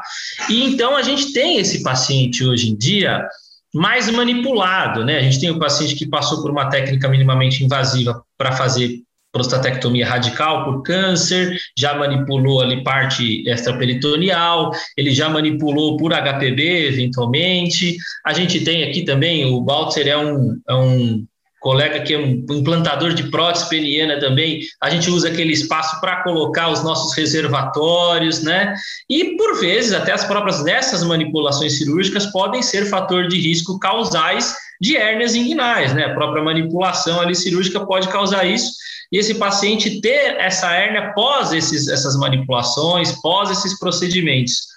[0.49, 3.27] E então a gente tem esse paciente hoje em dia
[3.73, 5.17] mais manipulado, né?
[5.17, 9.01] A gente tem o paciente que passou por uma técnica minimamente invasiva para fazer
[9.33, 17.97] prostatectomia radical por câncer, já manipulou ali parte extraperitoneal, ele já manipulou por HPB eventualmente.
[18.25, 21.25] A gente tem aqui também, o Baltzer é um, é um
[21.63, 26.21] colega que é um implantador de prótese peniana também, a gente usa aquele espaço para
[26.21, 28.75] colocar os nossos reservatórios, né?
[29.09, 34.53] E por vezes até as próprias dessas manipulações cirúrgicas podem ser fator de risco causais
[34.83, 36.03] de hérnias inguinais, né?
[36.03, 38.73] A própria manipulação ali cirúrgica pode causar isso.
[39.09, 44.67] E esse paciente ter essa hérnia pós esses, essas manipulações, pós esses procedimentos.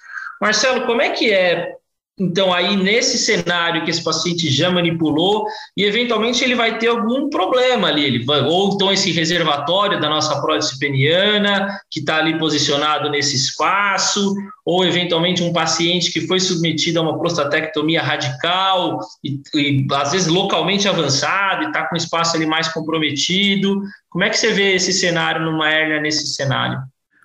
[0.41, 1.73] Marcelo, como é que é
[2.19, 5.45] então, aí, nesse cenário que esse paciente já manipulou,
[5.75, 10.09] e eventualmente ele vai ter algum problema ali, ele vai, ou então esse reservatório da
[10.09, 14.33] nossa prótese peniana, que está ali posicionado nesse espaço,
[14.65, 20.27] ou eventualmente um paciente que foi submetido a uma prostatectomia radical, e, e às vezes
[20.27, 23.79] localmente avançado, e está com o espaço ali mais comprometido.
[24.09, 26.79] Como é que você vê esse cenário numa hérnia nesse cenário?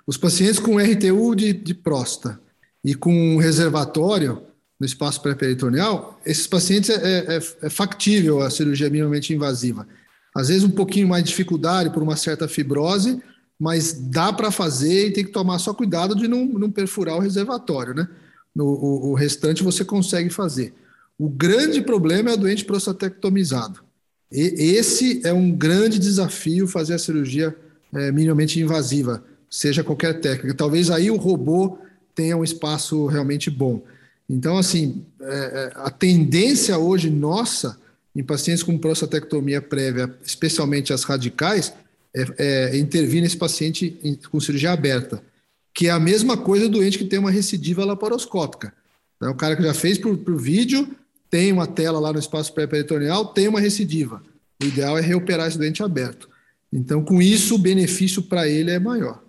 [0.07, 2.39] Os pacientes com RTU de, de próstata
[2.85, 4.52] e com reservatório,
[4.83, 9.87] no espaço pré-peritoneal, esses pacientes é, é, é, factível a cirurgia minimamente invasiva.
[10.35, 13.23] Às vezes um pouquinho mais de dificuldade por uma certa fibrose,
[13.57, 17.21] mas dá para fazer e tem que tomar só cuidado de não, não perfurar o
[17.21, 18.09] reservatório, né?
[18.53, 20.75] No, o, o, restante você consegue fazer.
[21.17, 23.85] O grande problema é o doente prostatectomizado.
[24.33, 27.57] E, esse é um grande desafio fazer a cirurgia
[27.95, 30.57] é, minimamente invasiva, seja qualquer técnica.
[30.57, 31.79] Talvez aí o robô
[32.17, 33.81] tenha um espaço realmente bom.
[34.29, 37.79] Então, assim, é, é, a tendência hoje nossa
[38.15, 41.73] em pacientes com prostatectomia prévia, especialmente as radicais,
[42.15, 43.99] é, é intervir nesse paciente
[44.31, 45.23] com cirurgia aberta,
[45.75, 48.75] que é a mesma coisa do doente que tem uma recidiva laparoscópica.
[49.17, 50.89] Então, o cara que já fez por, por vídeo,
[51.31, 54.23] tem uma tela lá no espaço pré-peritoneal, tem uma recidiva.
[54.63, 56.29] O ideal é reoperar esse doente aberto.
[56.71, 59.23] Então, com isso, o benefício para ele é maior.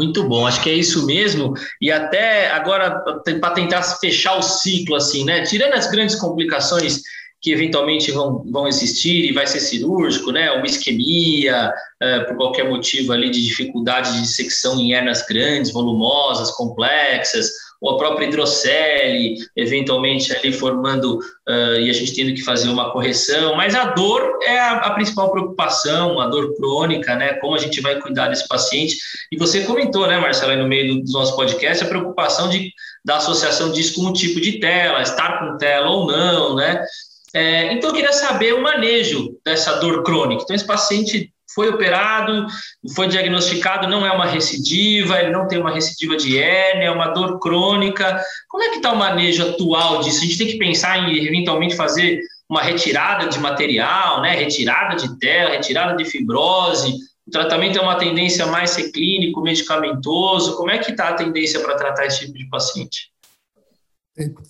[0.00, 1.52] Muito bom, acho que é isso mesmo.
[1.78, 3.02] E até agora,
[3.38, 5.42] para tentar fechar o ciclo, assim, né?
[5.42, 7.02] Tirando as grandes complicações
[7.42, 10.50] que eventualmente vão, vão existir e vai ser cirúrgico, né?
[10.52, 11.70] Uma isquemia,
[12.02, 17.50] uh, por qualquer motivo ali de dificuldade de dissecção em hernias grandes, volumosas, complexas,
[17.80, 22.92] ou a própria hidrocele, eventualmente ali formando uh, e a gente tendo que fazer uma
[22.92, 27.34] correção, mas a dor é a, a, principal preocupação, a dor crônica, né?
[27.34, 28.96] Como a gente vai cuidar desse paciente.
[29.32, 32.70] E você comentou, né, Marcelo, no meio do, do nosso podcast, a preocupação de,
[33.04, 36.84] da associação disso com o tipo de tela, estar com tela ou não, né?
[37.32, 40.42] É, então, eu queria saber o manejo dessa dor crônica.
[40.42, 42.46] Então, esse paciente foi operado,
[42.94, 47.08] foi diagnosticado, não é uma recidiva, ele não tem uma recidiva de hérnia, é uma
[47.08, 48.22] dor crônica.
[48.48, 50.18] Como é que está o manejo atual disso?
[50.18, 54.34] A gente tem que pensar em eventualmente fazer uma retirada de material, né?
[54.34, 56.94] retirada de tela, retirada de fibrose.
[57.26, 60.56] O tratamento é uma tendência mais ser clínico, medicamentoso.
[60.56, 63.10] Como é que está a tendência para tratar esse tipo de paciente?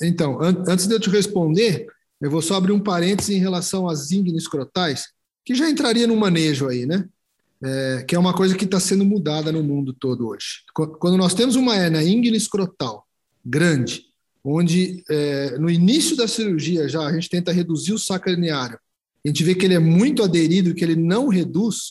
[0.03, 1.87] Então, antes de eu te responder,
[2.21, 5.09] eu vou só abrir um parênteses em relação às íngneas crotais
[5.45, 7.09] que já entraria no manejo aí, né?
[7.63, 10.63] É, que é uma coisa que está sendo mudada no mundo todo hoje.
[10.73, 13.07] Quando nós temos uma hernia íngua escrotal
[13.45, 14.05] grande,
[14.43, 19.45] onde é, no início da cirurgia já a gente tenta reduzir o saco a gente
[19.45, 21.91] vê que ele é muito aderido, que ele não reduz,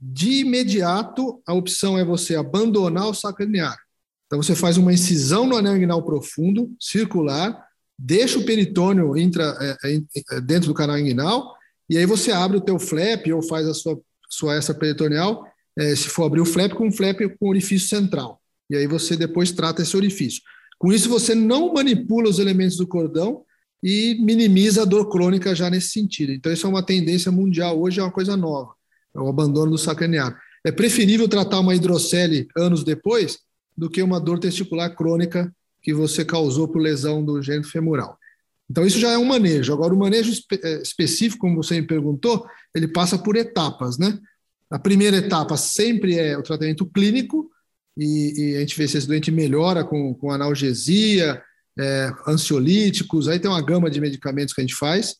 [0.00, 3.42] de imediato a opção é você abandonar o saco.
[3.42, 7.66] Então você faz uma incisão no anel inguinal profundo, circular,
[7.98, 11.57] deixa o peritônio entra, é, é, é dentro do canal inguinal
[11.88, 15.44] e aí você abre o teu flap ou faz a sua, sua essa peritoneal,
[15.76, 18.40] é, se for abrir o flap, com um flap com orifício central.
[18.68, 20.42] E aí você depois trata esse orifício.
[20.78, 23.42] Com isso, você não manipula os elementos do cordão
[23.82, 26.32] e minimiza a dor crônica já nesse sentido.
[26.32, 28.72] Então, isso é uma tendência mundial hoje, é uma coisa nova,
[29.14, 30.36] é o abandono do sacraneado.
[30.64, 33.38] É preferível tratar uma hidrocele anos depois
[33.76, 38.18] do que uma dor testicular crônica que você causou por lesão do gênito femoral.
[38.70, 39.72] Então, isso já é um manejo.
[39.72, 44.18] Agora, o manejo espe é, específico, como você me perguntou, ele passa por etapas, né?
[44.70, 47.50] A primeira etapa sempre é o tratamento clínico,
[47.96, 51.42] e, e a gente vê se esse doente melhora com, com analgesia,
[51.78, 55.16] é, ansiolíticos, aí tem uma gama de medicamentos que a gente faz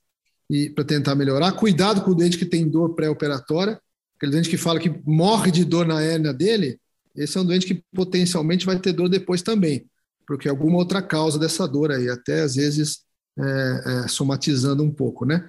[0.74, 1.52] para tentar melhorar.
[1.52, 3.80] Cuidado com o doente que tem dor pré-operatória,
[4.16, 6.78] aquele doente que fala que morre de dor na hérnia dele,
[7.14, 9.86] esse é um doente que potencialmente vai ter dor depois também,
[10.26, 13.00] porque alguma outra causa dessa dor aí, até às vezes
[13.38, 15.48] é, é, somatizando um pouco, né?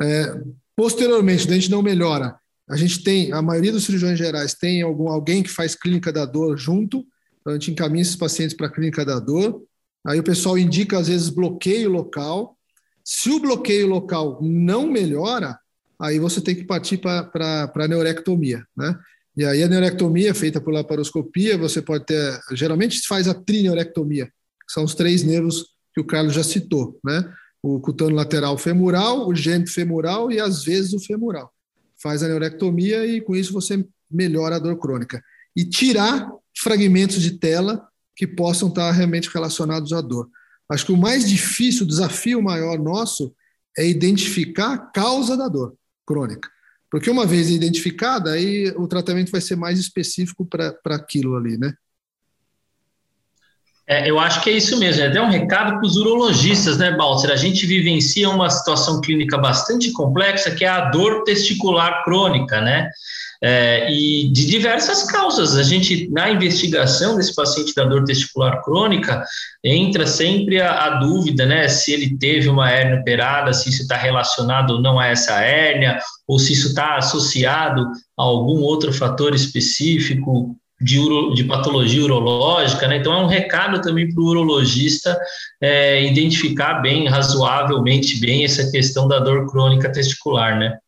[0.00, 0.40] É,
[0.76, 2.36] posteriormente, o dente não melhora.
[2.68, 6.24] A gente tem, a maioria dos cirurgiões gerais tem algum, alguém que faz clínica da
[6.24, 7.06] dor junto,
[7.40, 9.62] Então, a gente encaminha esses pacientes para a clínica da dor.
[10.06, 12.56] Aí o pessoal indica, às vezes, bloqueio local.
[13.04, 15.58] Se o bloqueio local não melhora,
[16.00, 18.98] aí você tem que partir para a neurectomia, né?
[19.36, 23.34] E aí a neurectomia é feita por laparoscopia, você pode ter, geralmente se faz a
[23.34, 27.32] trineurectomia, que são os três nervos que o Carlos já citou, né?
[27.62, 31.52] O cutâneo lateral femoral, o gêmeo femoral e às vezes o femoral.
[32.02, 35.22] Faz a neurectomia e com isso você melhora a dor crônica.
[35.56, 36.28] E tirar
[36.58, 37.86] fragmentos de tela
[38.16, 40.28] que possam estar realmente relacionados à dor.
[40.70, 43.34] Acho que o mais difícil, o desafio maior nosso
[43.76, 45.74] é identificar a causa da dor
[46.06, 46.48] crônica.
[46.90, 51.74] Porque uma vez identificada, aí o tratamento vai ser mais específico para aquilo ali, né?
[53.86, 55.02] É, eu acho que é isso mesmo.
[55.02, 57.30] É até um recado para os urologistas, né, Balser?
[57.30, 62.88] A gente vivencia uma situação clínica bastante complexa, que é a dor testicular crônica, né?
[63.42, 65.54] É, e de diversas causas.
[65.54, 69.22] A gente, na investigação desse paciente da dor testicular crônica,
[69.62, 73.96] entra sempre a, a dúvida, né, se ele teve uma hérnia operada, se isso está
[73.96, 77.82] relacionado ou não a essa hérnia, ou se isso está associado
[78.18, 82.98] a algum outro fator específico de, uro, de patologia urológica, né?
[82.98, 85.18] Então é um recado também para o urologista
[85.60, 90.78] é, identificar bem, razoavelmente bem, essa questão da dor crônica testicular, né?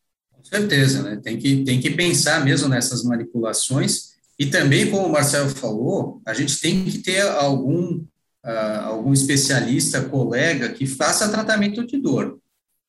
[0.43, 1.19] certeza, né?
[1.23, 6.35] Tem que, tem que pensar mesmo nessas manipulações e também, como o Marcelo falou, a
[6.35, 7.97] gente tem que ter algum,
[8.45, 12.39] uh, algum especialista, colega, que faça tratamento de dor.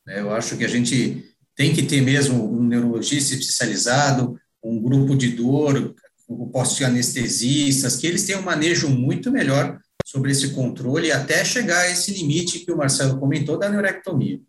[0.05, 0.20] Né?
[0.20, 1.24] Eu acho que a gente
[1.55, 5.95] tem que ter mesmo um neurologista especializado, um grupo de dor,
[6.28, 11.43] um posto de anestesistas, que eles tenham um manejo muito melhor sobre esse controle até
[11.43, 14.39] chegar a esse limite que o Marcelo comentou da neurectomia.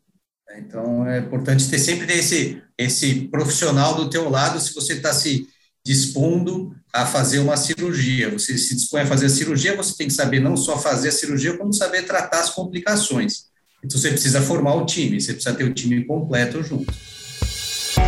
[0.56, 5.46] Então, é importante ter sempre esse, esse profissional do teu lado se você está se
[5.84, 8.30] dispondo a fazer uma cirurgia.
[8.30, 11.12] Você se dispõe a fazer a cirurgia, você tem que saber não só fazer a
[11.12, 13.46] cirurgia, como saber tratar as complicações.
[13.84, 16.92] Então, você precisa formar o time, você precisa ter o time completo junto.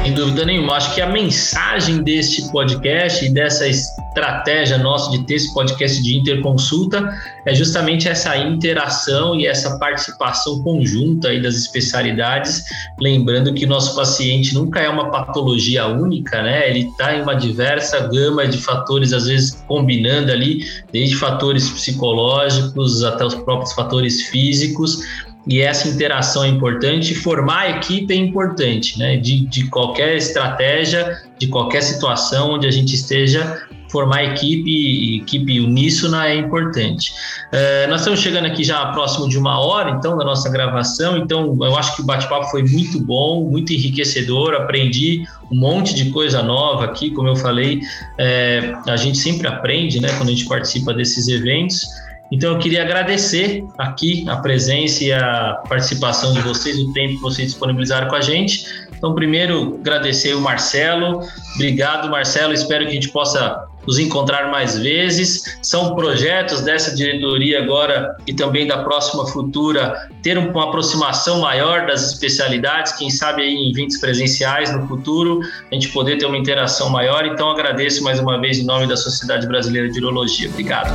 [0.03, 0.77] Sem dúvida nenhuma.
[0.77, 6.17] Acho que a mensagem deste podcast e dessa estratégia nossa de ter esse podcast de
[6.17, 12.65] interconsulta é justamente essa interação e essa participação conjunta aí das especialidades.
[12.99, 16.71] Lembrando que nosso paciente nunca é uma patologia única, né?
[16.71, 23.05] Ele está em uma diversa gama de fatores, às vezes combinando ali, desde fatores psicológicos
[23.05, 25.03] até os próprios fatores físicos
[25.47, 29.17] e essa interação é importante, formar a equipe é importante, né?
[29.17, 35.61] De, de qualquer estratégia, de qualquer situação onde a gente esteja, formar a equipe, equipe
[35.61, 37.13] uníssona é importante.
[37.51, 41.57] É, nós estamos chegando aqui já próximo de uma hora, então, da nossa gravação, então
[41.61, 46.43] eu acho que o bate-papo foi muito bom, muito enriquecedor, aprendi um monte de coisa
[46.43, 47.81] nova aqui, como eu falei,
[48.19, 51.85] é, a gente sempre aprende, né, quando a gente participa desses eventos,
[52.31, 57.21] então, eu queria agradecer aqui a presença e a participação de vocês, o tempo que
[57.21, 58.65] vocês disponibilizaram com a gente.
[58.97, 61.23] Então, primeiro, agradecer o Marcelo.
[61.57, 62.53] Obrigado, Marcelo.
[62.53, 65.59] Espero que a gente possa nos encontrar mais vezes.
[65.63, 72.13] São projetos dessa diretoria agora e também da próxima futura ter uma aproximação maior das
[72.13, 76.91] especialidades, quem sabe aí em eventos presenciais no futuro, a gente poder ter uma interação
[76.91, 77.25] maior.
[77.25, 80.49] Então, agradeço mais uma vez em nome da Sociedade Brasileira de Urologia.
[80.49, 80.93] Obrigado.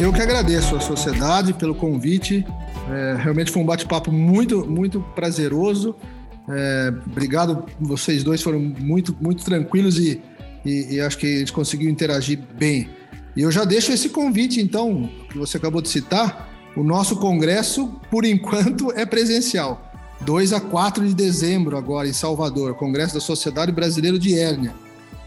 [0.00, 2.42] Eu que agradeço a sociedade pelo convite.
[2.90, 5.94] É, realmente foi um bate-papo muito, muito prazeroso.
[6.48, 10.22] É, obrigado, vocês dois foram muito, muito tranquilos e,
[10.64, 12.88] e, e, acho que a gente conseguiu interagir bem.
[13.36, 16.48] E eu já deixo esse convite, então, que você acabou de citar.
[16.74, 19.92] O nosso congresso, por enquanto, é presencial.
[20.22, 24.74] 2 a 4 de dezembro, agora em Salvador, Congresso da Sociedade Brasileira de Hérnia.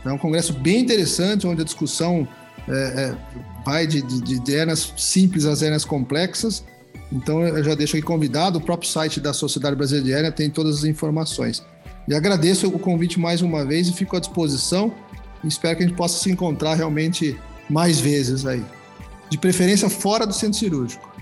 [0.04, 2.28] É um congresso bem interessante, onde a discussão
[2.68, 3.18] é, é,
[3.66, 6.64] vai de, de, de simples às hernias complexas.
[7.12, 10.50] Então eu já deixo aqui convidado, o próprio site da Sociedade Brasileira de Hérnia tem
[10.50, 11.64] todas as informações.
[12.08, 14.94] E agradeço o convite mais uma vez e fico à disposição.
[15.44, 17.38] Espero que a gente possa se encontrar realmente
[17.70, 18.64] mais vezes aí.
[19.30, 21.13] De preferência fora do centro cirúrgico.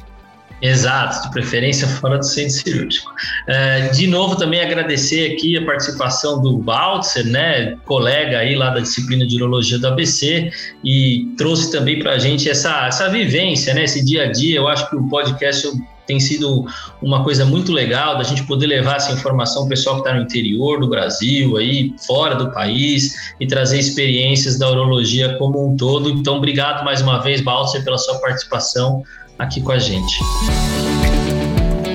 [0.62, 3.12] Exato, de preferência fora do centro cirúrgico.
[3.48, 8.80] Uh, de novo, também agradecer aqui a participação do Baltzer, né, colega aí lá da
[8.80, 10.52] disciplina de urologia do ABC,
[10.84, 14.58] e trouxe também para a gente essa, essa vivência, né, esse dia a dia.
[14.58, 15.68] Eu acho que o podcast
[16.06, 16.66] tem sido
[17.02, 20.24] uma coisa muito legal da gente poder levar essa informação ao pessoal que está no
[20.24, 26.10] interior do Brasil, aí fora do país, e trazer experiências da urologia como um todo.
[26.10, 29.04] Então, obrigado mais uma vez, Baltzer, pela sua participação
[29.42, 30.20] aqui com a gente.